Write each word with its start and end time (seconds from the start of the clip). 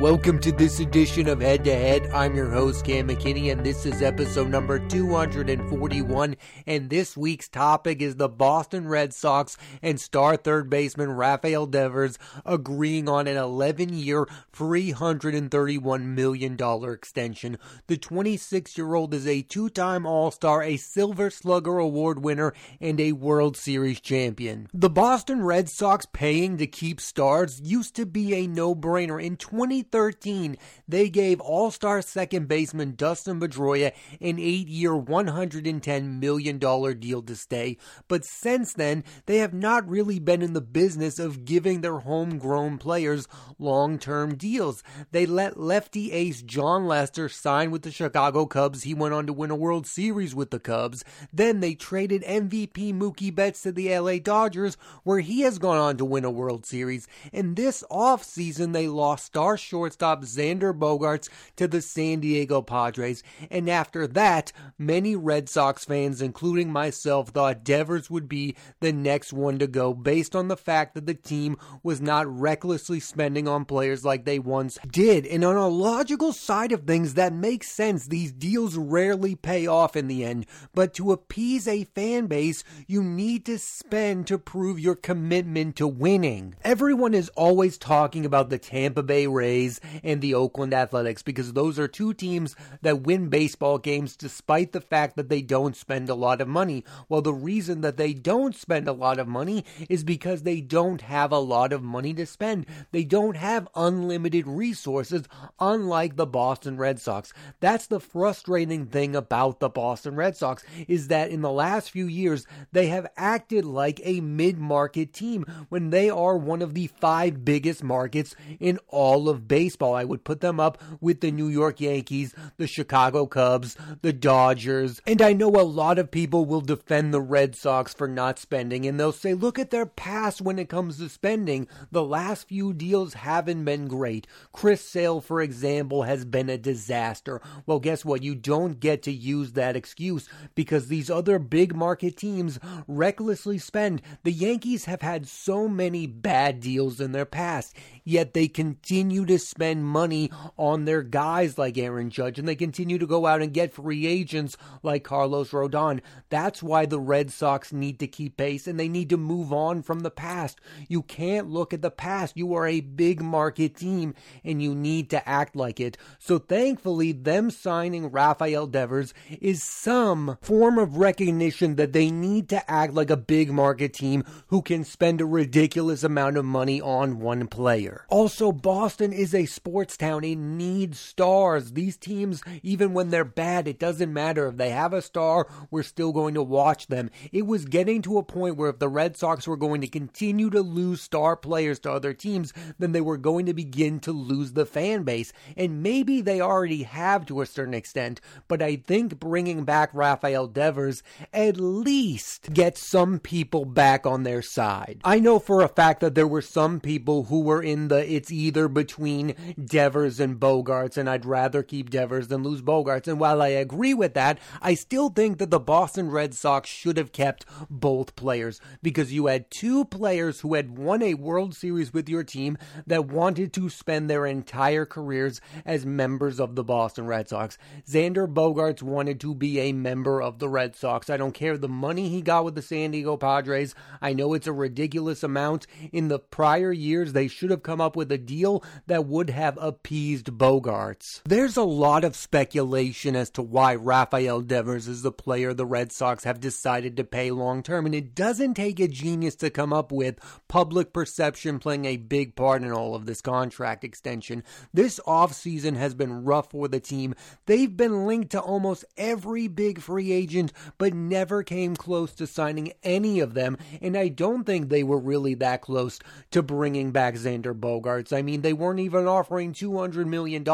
Welcome 0.00 0.38
to 0.38 0.52
this 0.52 0.80
edition 0.80 1.28
of 1.28 1.42
Head 1.42 1.62
to 1.64 1.74
Head. 1.74 2.08
I'm 2.14 2.34
your 2.34 2.50
host, 2.50 2.86
Cam 2.86 3.08
McKinney, 3.08 3.52
and 3.52 3.62
this 3.62 3.84
is 3.84 4.00
episode 4.00 4.48
number 4.48 4.78
241. 4.78 6.36
And 6.66 6.88
this 6.88 7.18
week's 7.18 7.50
topic 7.50 8.00
is 8.00 8.16
the 8.16 8.30
Boston 8.30 8.88
Red 8.88 9.12
Sox 9.12 9.58
and 9.82 10.00
star 10.00 10.38
third 10.38 10.70
baseman 10.70 11.10
Rafael 11.10 11.66
Devers 11.66 12.16
agreeing 12.46 13.10
on 13.10 13.26
an 13.26 13.36
11 13.36 13.92
year, 13.92 14.26
$331 14.56 16.02
million 16.02 16.58
extension. 16.90 17.58
The 17.86 17.98
26 17.98 18.78
year 18.78 18.94
old 18.94 19.12
is 19.12 19.26
a 19.26 19.42
two 19.42 19.68
time 19.68 20.06
All 20.06 20.30
Star, 20.30 20.62
a 20.62 20.78
Silver 20.78 21.28
Slugger 21.28 21.76
Award 21.76 22.24
winner, 22.24 22.54
and 22.80 22.98
a 22.98 23.12
World 23.12 23.54
Series 23.54 24.00
champion. 24.00 24.66
The 24.72 24.88
Boston 24.88 25.42
Red 25.42 25.68
Sox 25.68 26.06
paying 26.10 26.56
to 26.56 26.66
keep 26.66 27.02
stars 27.02 27.60
used 27.62 27.94
to 27.96 28.06
be 28.06 28.32
a 28.32 28.46
no 28.46 28.74
brainer. 28.74 29.22
In 29.22 29.36
20 29.36 29.89
2013, 29.90 30.56
they 30.88 31.08
gave 31.08 31.40
All 31.40 31.70
Star 31.70 32.02
second 32.02 32.48
baseman 32.48 32.94
Dustin 32.96 33.40
Pedroia 33.40 33.92
an 34.20 34.38
eight 34.38 34.68
year, 34.68 34.92
$110 34.92 36.20
million 36.20 36.58
deal 36.58 37.22
to 37.22 37.36
stay. 37.36 37.76
But 38.08 38.24
since 38.24 38.72
then, 38.72 39.04
they 39.26 39.38
have 39.38 39.54
not 39.54 39.88
really 39.88 40.18
been 40.18 40.42
in 40.42 40.52
the 40.52 40.60
business 40.60 41.18
of 41.18 41.44
giving 41.44 41.80
their 41.80 41.98
homegrown 41.98 42.78
players 42.78 43.26
long 43.58 43.98
term 43.98 44.36
deals. 44.36 44.82
They 45.10 45.26
let 45.26 45.58
lefty 45.58 46.12
ace 46.12 46.42
Jon 46.42 46.86
Lester 46.86 47.28
sign 47.28 47.70
with 47.70 47.82
the 47.82 47.90
Chicago 47.90 48.46
Cubs. 48.46 48.84
He 48.84 48.94
went 48.94 49.14
on 49.14 49.26
to 49.26 49.32
win 49.32 49.50
a 49.50 49.56
World 49.56 49.86
Series 49.86 50.34
with 50.34 50.50
the 50.50 50.60
Cubs. 50.60 51.04
Then 51.32 51.60
they 51.60 51.74
traded 51.74 52.22
MVP 52.22 52.94
Mookie 52.94 53.34
Betts 53.34 53.62
to 53.62 53.72
the 53.72 53.96
LA 53.98 54.18
Dodgers, 54.18 54.76
where 55.04 55.20
he 55.20 55.42
has 55.42 55.58
gone 55.58 55.78
on 55.78 55.96
to 55.96 56.04
win 56.04 56.24
a 56.24 56.30
World 56.30 56.64
Series. 56.66 57.06
And 57.32 57.56
this 57.56 57.84
offseason, 57.90 58.72
they 58.72 58.88
lost 58.88 59.26
star 59.26 59.56
shortstop 59.80 60.22
Xander 60.24 60.78
Bogaerts 60.78 61.30
to 61.56 61.66
the 61.66 61.80
San 61.80 62.20
Diego 62.20 62.60
Padres. 62.60 63.22
And 63.50 63.70
after 63.70 64.06
that, 64.08 64.52
many 64.76 65.16
Red 65.16 65.48
Sox 65.48 65.86
fans, 65.86 66.20
including 66.20 66.70
myself, 66.70 67.30
thought 67.30 67.64
Devers 67.64 68.10
would 68.10 68.28
be 68.28 68.56
the 68.80 68.92
next 68.92 69.32
one 69.32 69.58
to 69.58 69.66
go 69.66 69.94
based 69.94 70.36
on 70.36 70.48
the 70.48 70.56
fact 70.56 70.92
that 70.94 71.06
the 71.06 71.14
team 71.14 71.56
was 71.82 72.02
not 72.02 72.26
recklessly 72.26 73.00
spending 73.00 73.48
on 73.48 73.64
players 73.64 74.04
like 74.04 74.26
they 74.26 74.38
once 74.38 74.76
did. 74.86 75.24
And 75.24 75.46
on 75.46 75.56
a 75.56 75.68
logical 75.68 76.34
side 76.34 76.72
of 76.72 76.82
things, 76.82 77.14
that 77.14 77.32
makes 77.32 77.70
sense. 77.70 78.06
These 78.06 78.32
deals 78.32 78.76
rarely 78.76 79.34
pay 79.34 79.66
off 79.66 79.96
in 79.96 80.08
the 80.08 80.26
end. 80.26 80.44
But 80.74 80.92
to 80.94 81.10
appease 81.10 81.66
a 81.66 81.84
fan 81.84 82.26
base, 82.26 82.64
you 82.86 83.02
need 83.02 83.46
to 83.46 83.58
spend 83.58 84.26
to 84.26 84.36
prove 84.36 84.78
your 84.78 84.94
commitment 84.94 85.76
to 85.76 85.86
winning. 85.86 86.54
Everyone 86.64 87.14
is 87.14 87.30
always 87.30 87.78
talking 87.78 88.26
about 88.26 88.50
the 88.50 88.58
Tampa 88.58 89.02
Bay 89.02 89.26
Rays 89.26 89.69
Rays 89.70 90.00
and 90.02 90.20
the 90.20 90.34
Oakland 90.34 90.74
Athletics 90.74 91.22
because 91.22 91.52
those 91.52 91.78
are 91.78 91.88
two 91.88 92.14
teams 92.14 92.56
that 92.82 93.02
win 93.02 93.28
baseball 93.28 93.78
games 93.78 94.16
despite 94.16 94.72
the 94.72 94.80
fact 94.80 95.16
that 95.16 95.28
they 95.28 95.42
don't 95.42 95.76
spend 95.76 96.08
a 96.08 96.14
lot 96.14 96.40
of 96.40 96.48
money. 96.48 96.84
Well, 97.08 97.22
the 97.22 97.34
reason 97.34 97.80
that 97.82 97.96
they 97.96 98.12
don't 98.12 98.54
spend 98.54 98.88
a 98.88 98.92
lot 98.92 99.18
of 99.18 99.28
money 99.28 99.64
is 99.88 100.04
because 100.04 100.42
they 100.42 100.60
don't 100.60 101.02
have 101.02 101.32
a 101.32 101.38
lot 101.38 101.72
of 101.72 101.82
money 101.82 102.14
to 102.14 102.26
spend. 102.26 102.66
They 102.92 103.04
don't 103.04 103.36
have 103.36 103.68
unlimited 103.74 104.46
resources, 104.46 105.24
unlike 105.58 106.16
the 106.16 106.26
Boston 106.26 106.76
Red 106.76 107.00
Sox. 107.00 107.32
That's 107.60 107.86
the 107.86 108.00
frustrating 108.00 108.86
thing 108.86 109.14
about 109.14 109.60
the 109.60 109.68
Boston 109.68 110.16
Red 110.16 110.36
Sox 110.36 110.64
is 110.88 111.08
that 111.08 111.30
in 111.30 111.42
the 111.42 111.50
last 111.50 111.90
few 111.90 112.06
years 112.06 112.46
they 112.72 112.88
have 112.88 113.10
acted 113.16 113.64
like 113.64 114.00
a 114.04 114.20
mid-market 114.20 115.12
team 115.12 115.44
when 115.68 115.90
they 115.90 116.10
are 116.10 116.36
one 116.36 116.62
of 116.62 116.74
the 116.74 116.86
five 116.86 117.44
biggest 117.44 117.82
markets 117.82 118.34
in 118.58 118.78
all 118.88 119.28
of 119.28 119.48
baseball, 119.48 119.59
I 119.68 120.04
would 120.04 120.24
put 120.24 120.40
them 120.40 120.58
up 120.58 120.80
with 121.00 121.20
the 121.20 121.30
New 121.30 121.48
York 121.48 121.80
Yankees, 121.80 122.34
the 122.56 122.66
Chicago 122.66 123.26
Cubs, 123.26 123.76
the 124.00 124.12
Dodgers. 124.12 125.00
And 125.06 125.20
I 125.20 125.32
know 125.32 125.50
a 125.50 125.62
lot 125.62 125.98
of 125.98 126.10
people 126.10 126.46
will 126.46 126.60
defend 126.60 127.12
the 127.12 127.20
Red 127.20 127.54
Sox 127.54 127.92
for 127.92 128.08
not 128.08 128.38
spending, 128.38 128.86
and 128.86 128.98
they'll 128.98 129.12
say, 129.12 129.34
look 129.34 129.58
at 129.58 129.70
their 129.70 129.86
past 129.86 130.40
when 130.40 130.58
it 130.58 130.68
comes 130.68 130.98
to 130.98 131.08
spending. 131.08 131.68
The 131.90 132.04
last 132.04 132.48
few 132.48 132.72
deals 132.72 133.14
haven't 133.14 133.64
been 133.64 133.88
great. 133.88 134.26
Chris 134.52 134.80
Sale, 134.80 135.20
for 135.20 135.42
example, 135.42 136.04
has 136.04 136.24
been 136.24 136.48
a 136.48 136.56
disaster. 136.56 137.40
Well, 137.66 137.80
guess 137.80 138.04
what? 138.04 138.22
You 138.22 138.34
don't 138.34 138.80
get 138.80 139.02
to 139.02 139.12
use 139.12 139.52
that 139.52 139.76
excuse 139.76 140.28
because 140.54 140.88
these 140.88 141.10
other 141.10 141.38
big 141.38 141.74
market 141.74 142.16
teams 142.16 142.58
recklessly 142.86 143.58
spend. 143.58 144.00
The 144.22 144.32
Yankees 144.32 144.86
have 144.86 145.02
had 145.02 145.26
so 145.26 145.68
many 145.68 146.06
bad 146.06 146.60
deals 146.60 147.00
in 147.00 147.12
their 147.12 147.26
past, 147.26 147.74
yet 148.04 148.34
they 148.34 148.48
continue 148.48 149.26
to 149.26 149.38
spend 149.50 149.84
money 149.84 150.30
on 150.56 150.84
their 150.84 151.02
guys 151.02 151.58
like 151.58 151.76
Aaron 151.76 152.08
Judge 152.08 152.38
and 152.38 152.48
they 152.48 152.54
continue 152.54 152.98
to 152.98 153.06
go 153.06 153.26
out 153.26 153.42
and 153.42 153.52
get 153.52 153.74
free 153.74 154.06
agents 154.06 154.56
like 154.82 155.04
Carlos 155.04 155.50
Rodon. 155.50 156.00
That's 156.28 156.62
why 156.62 156.86
the 156.86 157.00
Red 157.00 157.30
Sox 157.30 157.72
need 157.72 157.98
to 157.98 158.06
keep 158.06 158.36
pace 158.36 158.66
and 158.66 158.78
they 158.78 158.88
need 158.88 159.10
to 159.10 159.16
move 159.16 159.52
on 159.52 159.82
from 159.82 160.00
the 160.00 160.10
past. 160.10 160.60
You 160.88 161.02
can't 161.02 161.50
look 161.50 161.74
at 161.74 161.82
the 161.82 161.90
past. 161.90 162.36
You 162.36 162.54
are 162.54 162.66
a 162.66 162.80
big 162.80 163.20
market 163.20 163.76
team 163.76 164.14
and 164.44 164.62
you 164.62 164.74
need 164.74 165.10
to 165.10 165.28
act 165.28 165.56
like 165.56 165.80
it. 165.80 165.98
So 166.18 166.38
thankfully, 166.38 167.12
them 167.12 167.50
signing 167.50 168.10
Rafael 168.10 168.66
Devers 168.66 169.12
is 169.40 169.62
some 169.62 170.38
form 170.40 170.78
of 170.78 170.96
recognition 170.96 171.76
that 171.76 171.92
they 171.92 172.10
need 172.10 172.48
to 172.50 172.70
act 172.70 172.94
like 172.94 173.10
a 173.10 173.16
big 173.16 173.50
market 173.50 173.92
team 173.92 174.24
who 174.48 174.62
can 174.62 174.84
spend 174.84 175.20
a 175.20 175.26
ridiculous 175.26 176.04
amount 176.04 176.36
of 176.36 176.44
money 176.44 176.80
on 176.80 177.18
one 177.18 177.46
player. 177.46 178.06
Also, 178.08 178.52
Boston 178.52 179.12
is 179.12 179.29
a 179.34 179.46
sports 179.46 179.96
town. 179.96 180.24
It 180.24 180.36
needs 180.36 180.98
stars. 180.98 181.72
These 181.72 181.96
teams, 181.96 182.42
even 182.62 182.92
when 182.92 183.10
they're 183.10 183.24
bad, 183.24 183.68
it 183.68 183.78
doesn't 183.78 184.12
matter. 184.12 184.48
If 184.48 184.56
they 184.56 184.70
have 184.70 184.92
a 184.92 185.02
star, 185.02 185.46
we're 185.70 185.82
still 185.82 186.12
going 186.12 186.34
to 186.34 186.42
watch 186.42 186.86
them. 186.86 187.10
It 187.32 187.46
was 187.46 187.64
getting 187.64 188.02
to 188.02 188.18
a 188.18 188.22
point 188.22 188.56
where 188.56 188.70
if 188.70 188.78
the 188.78 188.88
Red 188.88 189.16
Sox 189.16 189.46
were 189.46 189.56
going 189.56 189.80
to 189.80 189.88
continue 189.88 190.50
to 190.50 190.60
lose 190.60 191.00
star 191.00 191.36
players 191.36 191.78
to 191.80 191.92
other 191.92 192.12
teams, 192.12 192.52
then 192.78 192.92
they 192.92 193.00
were 193.00 193.16
going 193.16 193.46
to 193.46 193.54
begin 193.54 194.00
to 194.00 194.12
lose 194.12 194.52
the 194.52 194.66
fan 194.66 195.02
base. 195.02 195.32
And 195.56 195.82
maybe 195.82 196.20
they 196.20 196.40
already 196.40 196.84
have 196.84 197.26
to 197.26 197.40
a 197.40 197.46
certain 197.46 197.74
extent, 197.74 198.20
but 198.48 198.62
I 198.62 198.76
think 198.76 199.20
bringing 199.20 199.64
back 199.64 199.90
Rafael 199.92 200.46
Devers 200.46 201.02
at 201.32 201.58
least 201.58 202.52
gets 202.52 202.86
some 202.86 203.18
people 203.18 203.64
back 203.64 204.06
on 204.06 204.22
their 204.22 204.42
side. 204.42 205.00
I 205.04 205.20
know 205.20 205.38
for 205.38 205.62
a 205.62 205.68
fact 205.68 206.00
that 206.00 206.14
there 206.14 206.26
were 206.26 206.42
some 206.42 206.80
people 206.80 207.24
who 207.24 207.40
were 207.40 207.62
in 207.62 207.88
the 207.88 208.10
it's 208.10 208.30
either 208.30 208.68
between 208.68 209.19
between 209.26 209.66
Devers 209.66 210.20
and 210.20 210.38
Bogaerts, 210.38 210.96
and 210.96 211.08
I'd 211.08 211.24
rather 211.24 211.62
keep 211.62 211.90
Devers 211.90 212.28
than 212.28 212.42
lose 212.42 212.62
Bogaerts. 212.62 213.08
And 213.08 213.20
while 213.20 213.42
I 213.42 213.48
agree 213.48 213.94
with 213.94 214.14
that, 214.14 214.38
I 214.60 214.74
still 214.74 215.10
think 215.10 215.38
that 215.38 215.50
the 215.50 215.60
Boston 215.60 216.10
Red 216.10 216.34
Sox 216.34 216.68
should 216.68 216.96
have 216.96 217.12
kept 217.12 217.44
both 217.68 218.16
players 218.16 218.60
because 218.82 219.12
you 219.12 219.26
had 219.26 219.50
two 219.50 219.84
players 219.84 220.40
who 220.40 220.54
had 220.54 220.78
won 220.78 221.02
a 221.02 221.14
World 221.14 221.54
Series 221.54 221.92
with 221.92 222.08
your 222.08 222.24
team 222.24 222.56
that 222.86 223.06
wanted 223.06 223.52
to 223.54 223.68
spend 223.68 224.08
their 224.08 224.26
entire 224.26 224.86
careers 224.86 225.40
as 225.64 225.84
members 225.86 226.40
of 226.40 226.54
the 226.54 226.64
Boston 226.64 227.06
Red 227.06 227.28
Sox. 227.28 227.58
Xander 227.86 228.32
Bogaerts 228.32 228.82
wanted 228.82 229.20
to 229.20 229.34
be 229.34 229.58
a 229.60 229.72
member 229.72 230.22
of 230.22 230.38
the 230.38 230.48
Red 230.48 230.76
Sox. 230.76 231.10
I 231.10 231.16
don't 231.16 231.32
care 231.32 231.56
the 231.56 231.68
money 231.68 232.08
he 232.08 232.22
got 232.22 232.44
with 232.44 232.54
the 232.54 232.62
San 232.62 232.92
Diego 232.92 233.16
Padres. 233.16 233.74
I 234.00 234.12
know 234.12 234.34
it's 234.34 234.46
a 234.46 234.52
ridiculous 234.52 235.22
amount. 235.22 235.66
In 235.92 236.08
the 236.08 236.18
prior 236.18 236.72
years, 236.72 237.12
they 237.12 237.28
should 237.28 237.50
have 237.50 237.62
come 237.62 237.80
up 237.80 237.96
with 237.96 238.12
a 238.12 238.18
deal 238.18 238.62
that 238.86 239.00
that 239.00 239.06
would 239.10 239.30
have 239.30 239.58
appeased 239.60 240.26
Bogaerts. 240.26 241.20
There's 241.24 241.56
a 241.56 241.62
lot 241.62 242.04
of 242.04 242.14
speculation 242.16 243.16
as 243.16 243.28
to 243.30 243.42
why 243.42 243.74
Rafael 243.74 244.40
Devers 244.40 244.86
is 244.86 245.02
the 245.02 245.12
player 245.12 245.52
the 245.52 245.66
Red 245.66 245.90
Sox 245.90 246.24
have 246.24 246.40
decided 246.40 246.96
to 246.96 247.04
pay 247.04 247.30
long 247.30 247.62
term, 247.62 247.86
and 247.86 247.94
it 247.94 248.14
doesn't 248.14 248.54
take 248.54 248.78
a 248.78 248.88
genius 248.88 249.34
to 249.36 249.50
come 249.50 249.72
up 249.72 249.90
with 249.90 250.18
public 250.48 250.92
perception 250.92 251.58
playing 251.58 251.84
a 251.84 251.96
big 251.96 252.36
part 252.36 252.62
in 252.62 252.70
all 252.70 252.94
of 252.94 253.06
this 253.06 253.20
contract 253.20 253.82
extension. 253.82 254.44
This 254.72 255.00
offseason 255.06 255.76
has 255.76 255.94
been 255.94 256.24
rough 256.24 256.50
for 256.50 256.68
the 256.68 256.80
team. 256.80 257.14
They've 257.46 257.76
been 257.76 258.06
linked 258.06 258.30
to 258.30 258.40
almost 258.40 258.84
every 258.96 259.48
big 259.48 259.80
free 259.80 260.12
agent, 260.12 260.52
but 260.78 260.94
never 260.94 261.42
came 261.42 261.74
close 261.74 262.12
to 262.14 262.26
signing 262.26 262.72
any 262.84 263.18
of 263.18 263.34
them, 263.34 263.56
and 263.82 263.96
I 263.96 264.08
don't 264.08 264.44
think 264.44 264.68
they 264.68 264.84
were 264.84 265.00
really 265.00 265.34
that 265.34 265.62
close 265.62 265.98
to 266.30 266.42
bringing 266.42 266.92
back 266.92 267.14
Xander 267.14 267.58
Bogaerts. 267.58 268.16
I 268.16 268.22
mean, 268.22 268.42
they 268.42 268.52
weren't 268.52 268.80
even 268.80 268.99
even 269.00 269.08
offering 269.08 269.54
$200 269.54 270.04
million 270.06 270.44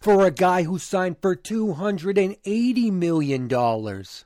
for 0.00 0.24
a 0.24 0.30
guy 0.30 0.62
who 0.62 0.78
signed 0.78 1.16
for 1.20 1.36
$280 1.36 2.90
million. 2.90 3.52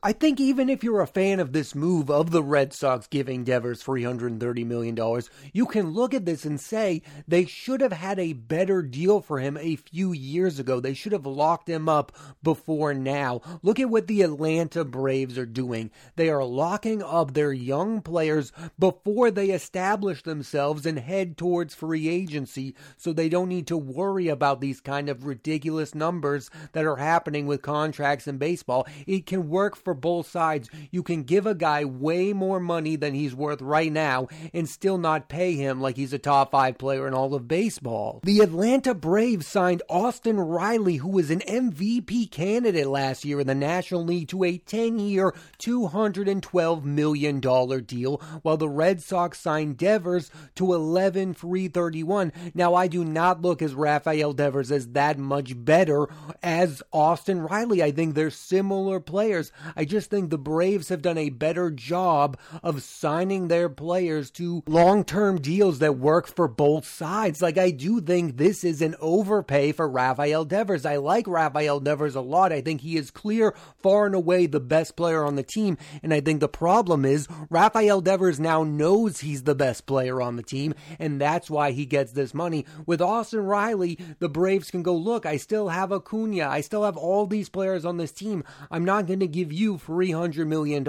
I 0.00 0.12
think 0.12 0.40
even 0.40 0.68
if 0.68 0.84
you're 0.84 1.00
a 1.00 1.08
fan 1.08 1.40
of 1.40 1.52
this 1.52 1.74
move 1.74 2.08
of 2.08 2.30
the 2.30 2.42
Red 2.42 2.72
Sox 2.72 3.08
giving 3.08 3.42
Devers 3.42 3.82
$330 3.82 4.64
million, 4.64 5.22
you 5.52 5.66
can 5.66 5.90
look 5.90 6.14
at 6.14 6.24
this 6.24 6.44
and 6.44 6.60
say 6.60 7.02
they 7.26 7.46
should 7.46 7.80
have 7.80 7.92
had 7.92 8.20
a 8.20 8.34
better 8.34 8.80
deal 8.80 9.20
for 9.20 9.40
him 9.40 9.56
a 9.56 9.74
few 9.74 10.12
years 10.12 10.60
ago. 10.60 10.78
They 10.78 10.94
should 10.94 11.12
have 11.12 11.26
locked 11.26 11.68
him 11.68 11.88
up 11.88 12.12
before 12.44 12.94
now. 12.94 13.40
Look 13.62 13.80
at 13.80 13.90
what 13.90 14.06
the 14.06 14.22
Atlanta 14.22 14.84
Braves 14.84 15.36
are 15.36 15.46
doing. 15.46 15.90
They 16.14 16.28
are 16.28 16.44
locking 16.44 17.02
up 17.02 17.34
their 17.34 17.52
young 17.52 18.02
players 18.02 18.52
before 18.78 19.32
they 19.32 19.50
establish 19.50 20.22
themselves 20.22 20.86
and 20.86 21.00
head 21.00 21.36
towards 21.36 21.74
free 21.74 22.08
agency 22.08 22.76
so 22.96 23.12
they 23.12 23.28
don't 23.28 23.48
need 23.48 23.63
need 23.64 23.68
to 23.68 23.76
worry 23.78 24.28
about 24.28 24.60
these 24.60 24.80
kind 24.80 25.08
of 25.08 25.24
ridiculous 25.24 25.94
numbers 25.94 26.50
that 26.72 26.84
are 26.84 26.96
happening 26.96 27.46
with 27.46 27.62
contracts 27.62 28.26
in 28.26 28.36
baseball. 28.36 28.86
It 29.06 29.24
can 29.24 29.48
work 29.48 29.74
for 29.74 29.94
both 29.94 30.28
sides. 30.28 30.68
You 30.90 31.02
can 31.02 31.22
give 31.22 31.46
a 31.46 31.54
guy 31.54 31.84
way 31.84 32.34
more 32.34 32.60
money 32.60 32.96
than 32.96 33.14
he's 33.14 33.34
worth 33.34 33.62
right 33.62 33.90
now 33.90 34.28
and 34.52 34.68
still 34.68 34.98
not 34.98 35.30
pay 35.30 35.54
him 35.54 35.80
like 35.80 35.96
he's 35.96 36.12
a 36.12 36.18
top 36.18 36.50
five 36.50 36.76
player 36.76 37.08
in 37.08 37.14
all 37.14 37.34
of 37.34 37.48
baseball. 37.48 38.20
The 38.22 38.40
Atlanta 38.40 38.94
Braves 38.94 39.46
signed 39.46 39.82
Austin 39.88 40.38
Riley, 40.38 40.96
who 40.96 41.08
was 41.08 41.30
an 41.30 41.40
MVP 41.40 42.30
candidate 42.30 42.88
last 42.88 43.24
year 43.24 43.40
in 43.40 43.46
the 43.46 43.54
National 43.54 44.04
League, 44.04 44.28
to 44.28 44.44
a 44.44 44.58
10 44.58 44.98
year, 44.98 45.34
$212 45.58 46.84
million 46.84 47.40
deal, 47.40 48.20
while 48.42 48.58
the 48.58 48.68
Red 48.68 49.02
Sox 49.02 49.40
signed 49.40 49.78
Devers 49.78 50.30
to 50.56 50.74
11 50.74 51.32
331. 51.32 52.32
Now, 52.54 52.74
I 52.74 52.88
do 52.88 53.04
not 53.04 53.40
look 53.40 53.53
as 53.62 53.74
Rafael 53.74 54.32
Devers 54.32 54.70
as 54.70 54.88
that 54.88 55.18
much 55.18 55.64
better 55.64 56.08
as 56.42 56.82
Austin 56.92 57.40
Riley. 57.40 57.82
I 57.82 57.90
think 57.90 58.14
they're 58.14 58.30
similar 58.30 59.00
players. 59.00 59.52
I 59.76 59.84
just 59.84 60.10
think 60.10 60.30
the 60.30 60.38
Braves 60.38 60.88
have 60.88 61.02
done 61.02 61.18
a 61.18 61.30
better 61.30 61.70
job 61.70 62.38
of 62.62 62.82
signing 62.82 63.48
their 63.48 63.68
players 63.68 64.30
to 64.32 64.62
long 64.66 65.04
term 65.04 65.40
deals 65.40 65.78
that 65.78 65.98
work 65.98 66.26
for 66.26 66.48
both 66.48 66.86
sides. 66.86 67.42
Like, 67.42 67.58
I 67.58 67.70
do 67.70 68.00
think 68.00 68.36
this 68.36 68.64
is 68.64 68.82
an 68.82 68.94
overpay 69.00 69.72
for 69.72 69.88
Rafael 69.88 70.44
Devers. 70.44 70.86
I 70.86 70.96
like 70.96 71.26
Rafael 71.26 71.80
Devers 71.80 72.14
a 72.14 72.20
lot. 72.20 72.52
I 72.52 72.60
think 72.60 72.80
he 72.80 72.96
is 72.96 73.10
clear, 73.10 73.54
far 73.82 74.06
and 74.06 74.14
away, 74.14 74.46
the 74.46 74.60
best 74.60 74.96
player 74.96 75.24
on 75.24 75.36
the 75.36 75.42
team. 75.42 75.78
And 76.02 76.12
I 76.12 76.20
think 76.20 76.40
the 76.40 76.48
problem 76.48 77.04
is 77.04 77.28
Rafael 77.50 78.00
Devers 78.00 78.40
now 78.40 78.64
knows 78.64 79.20
he's 79.20 79.44
the 79.44 79.54
best 79.54 79.86
player 79.86 80.20
on 80.20 80.36
the 80.36 80.42
team, 80.42 80.74
and 80.98 81.20
that's 81.20 81.50
why 81.50 81.72
he 81.72 81.86
gets 81.86 82.12
this 82.12 82.34
money. 82.34 82.66
With 82.86 83.00
Austin 83.00 83.43
Riley, 83.44 83.98
the 84.18 84.28
Braves 84.28 84.70
can 84.70 84.82
go, 84.82 84.94
look, 84.94 85.26
I 85.26 85.36
still 85.36 85.68
have 85.68 85.92
Acuna. 85.92 86.48
I 86.48 86.60
still 86.60 86.84
have 86.84 86.96
all 86.96 87.26
these 87.26 87.48
players 87.48 87.84
on 87.84 87.96
this 87.96 88.12
team. 88.12 88.44
I'm 88.70 88.84
not 88.84 89.06
going 89.06 89.20
to 89.20 89.26
give 89.26 89.52
you 89.52 89.78
$300 89.78 90.46
million. 90.46 90.84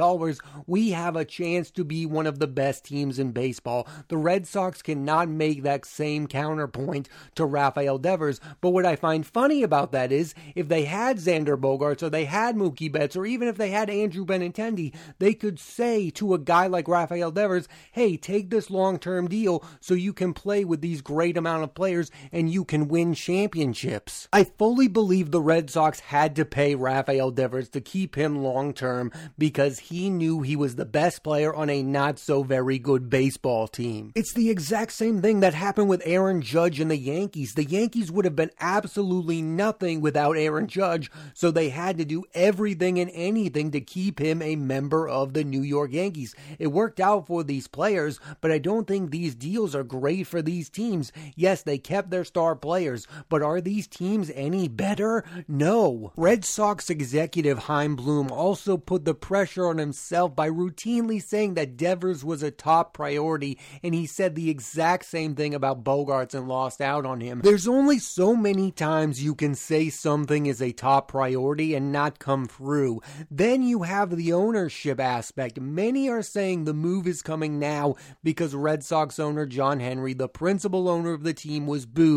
We 0.68 0.92
have 0.92 1.16
a 1.16 1.26
chance 1.26 1.72
to 1.72 1.84
be 1.84 2.06
one 2.06 2.28
of 2.28 2.40
the 2.40 2.48
best 2.48 2.86
teams 2.86 3.20
in 3.20 3.32
baseball. 3.32 3.88
The 4.08 4.18
Red 4.18 4.48
Sox 4.48 4.82
cannot 4.82 5.30
make 5.30 5.64
that 5.64 5.86
same 5.86 6.28
counterpoint 6.28 7.10
to 7.36 7.46
Rafael 7.46 7.98
Devers. 7.98 8.40
But 8.62 8.72
what 8.72 8.86
I 8.86 8.96
find 8.96 9.26
funny 9.26 9.64
about 9.64 9.92
that 9.92 10.12
is 10.12 10.34
if 10.56 10.68
they 10.68 10.86
had 10.86 11.18
Xander 11.18 11.58
Bogaerts 11.58 12.04
or 12.04 12.10
they 12.10 12.26
had 12.26 12.56
Mookie 12.56 12.92
Betts 12.92 13.16
or 13.16 13.26
even 13.26 13.48
if 13.48 13.58
they 13.58 13.70
had 13.70 13.90
Andrew 13.90 14.26
Benintendi, 14.26 14.94
they 15.20 15.34
could 15.34 15.60
say 15.60 16.10
to 16.12 16.34
a 16.34 16.40
guy 16.40 16.68
like 16.68 16.88
Rafael 16.88 17.32
Devers, 17.32 17.68
hey, 17.92 18.18
take 18.18 18.50
this 18.50 18.70
long 18.70 19.00
term 19.00 19.28
deal 19.28 19.64
so 19.80 19.94
you 19.94 20.14
can 20.14 20.34
play 20.34 20.64
with 20.64 20.82
these 20.82 21.02
great 21.02 21.38
amount 21.38 21.64
of 21.64 21.74
players 21.74 22.12
and 22.32 22.45
you 22.48 22.66
can 22.66 22.88
win 22.88 23.14
championships. 23.14 24.28
I 24.34 24.44
fully 24.44 24.88
believe 24.88 25.32
the 25.32 25.42
Red 25.42 25.70
Sox 25.70 26.00
had 26.00 26.36
to 26.36 26.46
pay 26.46 26.76
Rafael 26.76 27.32
Devers 27.32 27.70
to 27.70 27.82
keep 27.82 28.16
him 28.16 28.44
long 28.44 28.74
term 28.74 29.12
because 29.38 29.80
he 29.80 30.10
knew 30.10 30.42
he 30.42 30.56
was 30.56 30.76
the 30.76 30.86
best 30.86 31.24
player 31.24 31.54
on 31.54 31.70
a 31.70 31.82
not 31.84 32.20
so 32.20 32.44
very 32.44 32.80
good 32.80 33.10
baseball 33.10 33.68
team. 33.68 34.12
It's 34.16 34.34
the 34.34 34.50
exact 34.50 34.92
same 34.92 35.22
thing 35.22 35.40
that 35.40 35.54
happened 35.54 35.90
with 35.90 36.02
Aaron 36.06 36.42
Judge 36.42 36.80
and 36.80 36.92
the 36.92 36.98
Yankees. 36.98 37.54
The 37.54 37.64
Yankees 37.64 38.12
would 38.12 38.26
have 38.26 38.36
been 38.36 38.52
absolutely 38.60 39.42
nothing 39.42 40.02
without 40.02 40.38
Aaron 40.38 40.68
Judge, 40.68 41.10
so 41.34 41.52
they 41.52 41.70
had 41.70 41.98
to 41.98 42.06
do 42.06 42.24
everything 42.34 43.00
and 43.00 43.12
anything 43.14 43.72
to 43.72 43.82
keep 43.82 44.20
him 44.20 44.42
a 44.42 44.56
member 44.56 45.08
of 45.08 45.34
the 45.34 45.44
New 45.44 45.62
York 45.62 45.94
Yankees. 45.94 46.36
It 46.60 46.68
worked 46.68 47.00
out 47.00 47.28
for 47.28 47.44
these 47.44 47.68
players, 47.68 48.20
but 48.42 48.52
I 48.52 48.58
don't 48.58 48.86
think 48.88 49.12
these 49.12 49.36
deals 49.36 49.74
are 49.76 49.84
great 49.84 50.28
for 50.28 50.42
these 50.42 50.70
teams. 50.70 51.12
Yes, 51.36 51.64
they 51.64 51.78
kept 51.78 52.10
their 52.10 52.25
star 52.26 52.56
players, 52.56 53.08
but 53.30 53.42
are 53.42 53.62
these 53.62 53.88
teams 53.88 54.30
any 54.36 54.68
better? 54.68 55.24
No. 55.48 56.12
Red 56.18 56.44
Sox 56.44 56.90
executive 56.90 57.60
Chaim 57.60 57.96
Bloom 57.96 58.32
also 58.32 58.78
put 58.78 59.06
the 59.06 59.14
pressure 59.14 59.68
on 59.68 59.78
himself 59.78 60.36
by 60.36 60.50
routinely 60.50 61.22
saying 61.22 61.54
that 61.54 61.78
Devers 61.78 62.26
was 62.26 62.44
a 62.44 62.52
top 62.52 62.94
priority, 62.94 63.58
and 63.84 63.94
he 63.94 64.06
said 64.06 64.36
the 64.36 64.50
exact 64.50 65.06
same 65.06 65.36
thing 65.36 65.54
about 65.54 65.84
Bogaerts 65.84 66.34
and 66.34 66.48
lost 66.48 66.82
out 66.82 67.06
on 67.06 67.22
him. 67.22 67.42
There's 67.44 67.68
only 67.68 68.00
so 68.00 68.36
many 68.36 68.72
times 68.72 69.24
you 69.24 69.36
can 69.36 69.56
say 69.56 69.90
something 69.90 70.46
is 70.46 70.62
a 70.62 70.72
top 70.72 71.08
priority 71.10 71.76
and 71.76 71.92
not 71.92 72.20
come 72.20 72.48
through. 72.48 73.02
Then 73.30 73.62
you 73.62 73.84
have 73.84 74.16
the 74.16 74.34
ownership 74.34 75.00
aspect. 75.00 75.60
Many 75.60 76.10
are 76.10 76.24
saying 76.24 76.64
the 76.64 76.74
move 76.74 77.08
is 77.08 77.22
coming 77.22 77.60
now 77.60 77.96
because 78.24 78.56
Red 78.56 78.84
Sox 78.84 79.20
owner 79.20 79.46
John 79.46 79.80
Henry, 79.80 80.14
the 80.14 80.28
principal 80.28 80.90
owner 80.90 81.14
of 81.14 81.24
the 81.24 81.34
team, 81.34 81.68
was 81.68 81.86
booed 81.86 82.15